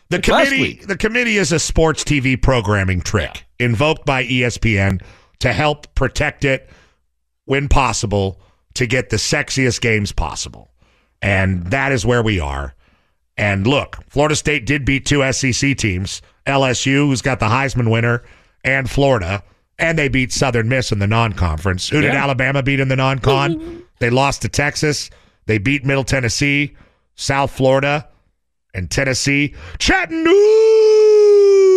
[0.09, 0.87] The committee, week.
[0.87, 5.01] the committee is a sports TV programming trick invoked by ESPN
[5.39, 6.69] to help protect it
[7.45, 8.39] when possible
[8.75, 10.71] to get the sexiest games possible,
[11.21, 12.75] and that is where we are.
[13.37, 18.23] And look, Florida State did beat two SEC teams, LSU, who's got the Heisman winner,
[18.63, 19.43] and Florida,
[19.79, 21.89] and they beat Southern Miss in the non-conference.
[21.89, 22.23] Who did Yeah.
[22.23, 23.83] Alabama beat in the non-con?
[23.99, 25.09] they lost to Texas.
[25.47, 26.75] They beat Middle Tennessee,
[27.15, 28.07] South Florida,
[28.73, 29.55] and Tennessee.
[29.79, 30.29] Chattanooga.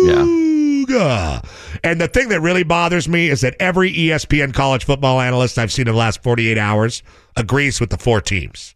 [0.05, 1.41] Yeah.
[1.83, 5.71] And the thing that really bothers me is that every ESPN college football analyst I've
[5.71, 7.03] seen in the last 48 hours
[7.35, 8.73] agrees with the four teams.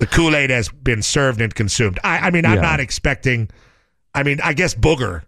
[0.00, 1.98] The Kool Aid has been served and consumed.
[2.02, 2.60] I, I mean, I'm Yeah.
[2.62, 3.48] not expecting.
[4.14, 5.22] I mean, I guess Booger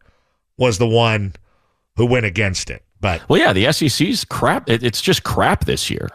[0.58, 1.34] was the one
[1.96, 4.68] who went against it, but Well, yeah, the SEC's crap.
[4.68, 6.08] It, it's just crap this year.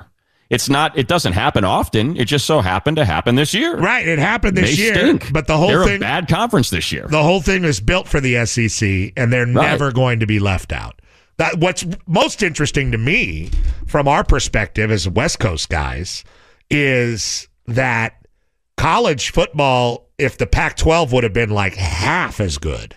[0.50, 0.98] It's not.
[0.98, 2.16] It doesn't happen often.
[2.18, 3.76] It just so happened to happen this year.
[3.78, 4.96] right, it happened this They year.
[4.96, 5.32] stink.
[5.34, 7.06] But the whole They're thing, a bad conference this year.
[7.10, 10.72] the whole thing is built for the SEC, and they're never going to be left
[10.72, 11.02] out.
[11.38, 13.50] That what's most interesting to me
[13.88, 16.24] from our perspective as West Coast guys
[16.72, 18.17] is that
[18.78, 22.96] college football, if the Pac-12 would have been like half as good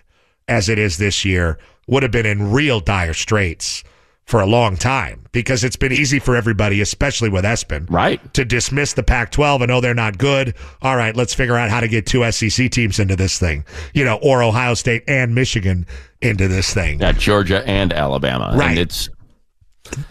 [0.48, 1.58] as it is this year,
[1.88, 3.82] would have been in real dire straits
[4.24, 8.44] for a long time because it's been easy for everybody, especially with Espen, right, to
[8.44, 10.54] dismiss the Pac-12 and oh they're not good.
[10.82, 14.04] All right, let's figure out how to get two SEC teams into this thing, you
[14.04, 15.84] know, or Ohio State and Michigan
[16.22, 17.00] into this thing.
[17.00, 18.70] Yeah, Georgia and Alabama, Right.
[18.70, 19.08] And it's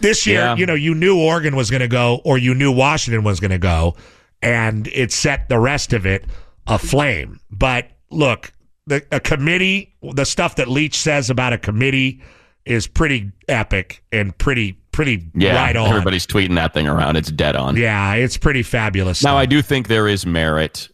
[0.00, 0.56] This year, Yeah.
[0.56, 3.52] you know, you knew Oregon was going to go or you knew Washington was going
[3.52, 3.94] to go,
[4.42, 6.24] and it set the rest of it
[6.66, 7.40] aflame.
[7.50, 8.52] But look,
[8.86, 12.22] the a committee, the stuff that Leach says about a committee
[12.64, 15.54] is pretty epic and pretty pretty yeah.
[15.54, 15.88] right on.
[15.88, 17.16] Everybody's tweeting that thing around.
[17.16, 17.76] It's dead on.
[17.76, 19.22] Yeah, it's pretty fabulous.
[19.22, 20.88] Now, I do think there is merit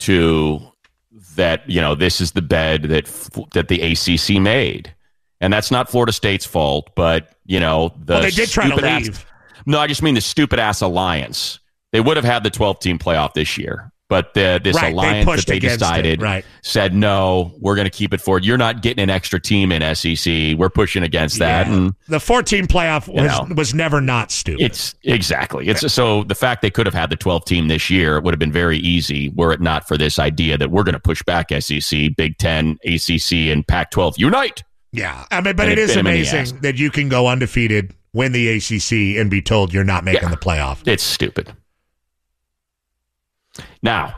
[0.00, 0.60] to
[1.36, 1.68] that.
[1.68, 3.06] You know, this is the bed that
[3.52, 4.94] that the ACC made,
[5.40, 6.90] and that's not Florida State's fault.
[6.94, 9.26] But you know, the Well, they did try to stupid ass- leave.
[9.66, 11.58] no, I just mean the stupid ass alliance.
[11.92, 14.92] They would have had the 12 team playoff this year, but the, this Right, they
[14.92, 16.44] alliance that they against it, decided right.
[16.62, 18.44] said no, we're going to keep it forward.
[18.44, 20.56] You're not getting an extra team in SEC.
[20.58, 21.72] We're pushing against that, Yeah.
[21.74, 23.54] and the 14 playoff was, know.
[23.54, 24.62] was never not stupid.
[24.64, 25.68] it's exactly.
[25.68, 28.38] It's so the fact they could have had the 12 team this year would have
[28.40, 31.50] been very easy were it not for this idea that we're going to push back
[31.60, 34.62] SEC, Big 10, ACC and Pac-12 unite.
[34.92, 36.90] Yeah, I mean, but And it it is bit him in the amazing that you
[36.90, 40.28] can go undefeated, win the ACC, and be told you're not making Yeah.
[40.28, 40.78] the playoff.
[40.86, 41.52] It's stupid.
[43.82, 44.16] Now,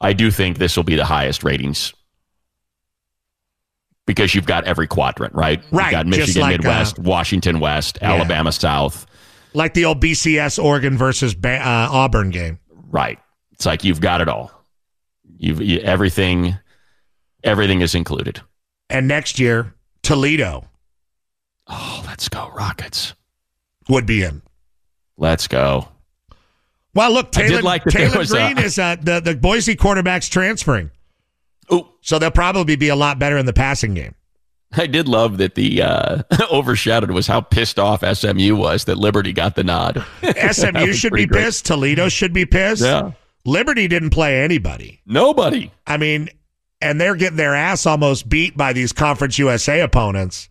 [0.00, 1.92] I do think this will be the highest ratings
[4.06, 5.62] because you've got every quadrant, right?
[5.70, 8.12] Right, You've got Michigan like, Midwest, uh, Washington West, Yeah.
[8.14, 9.06] Alabama South.
[9.54, 12.58] Like the old BCS Oregon versus ba- uh, Auburn game.
[12.90, 13.18] Right.
[13.52, 14.50] It's like you've got it all.
[15.36, 16.56] You've you, everything.
[17.44, 18.40] Everything is included.
[18.90, 20.64] And next year, Toledo
[21.66, 23.14] Oh, let's go Rockets.
[23.88, 24.42] would be in.
[25.18, 25.88] Let's go.
[26.94, 30.90] Well, look, Taylor, like Taylor was a- Green is uh, the the Boise quarterback's transferring,
[31.70, 34.14] Oh, so they'll probably be a lot better in the passing game.
[34.72, 36.22] I did love that the uh,
[36.52, 40.04] overshadowed was how pissed off SMU was that Liberty got the nod.
[40.50, 41.44] SMU should be great.
[41.44, 41.64] pissed.
[41.66, 42.82] Toledo should be pissed.
[42.82, 43.12] Yeah.
[43.46, 45.00] Liberty didn't play anybody.
[45.06, 45.72] Nobody.
[45.86, 46.28] I mean,
[46.82, 50.50] and they're getting their ass almost beat by these Conference USA opponents.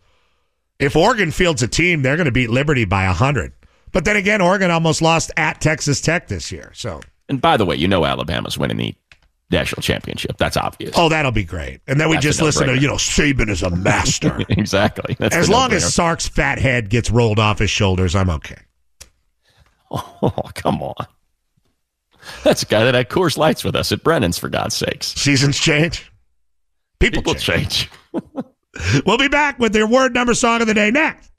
[0.80, 3.52] If Oregon fields a team, they're going to beat Liberty by 100.
[3.92, 6.72] But then again, Oregon almost lost at Texas Tech this year.
[6.74, 8.94] So, And by the way, you know Alabama's winning the
[9.50, 10.36] national championship.
[10.38, 10.92] That's obvious.
[10.96, 11.80] oh, that'll be great.
[11.86, 14.38] And then we That's just listen to, you know, Saban is a master.
[14.50, 15.16] exactly.
[15.18, 15.94] That's as long as.
[15.94, 18.58] Sark's fat head gets rolled off his shoulders, I'm okay.
[19.90, 21.06] Oh, come on.
[22.44, 25.14] That's a guy that had Coors Lights with us at Brennan's, for God's sakes.
[25.14, 26.12] Seasons change.
[27.00, 27.88] People, People change.
[28.12, 28.24] change.
[29.04, 31.32] We'll be back with their word number song of the day next.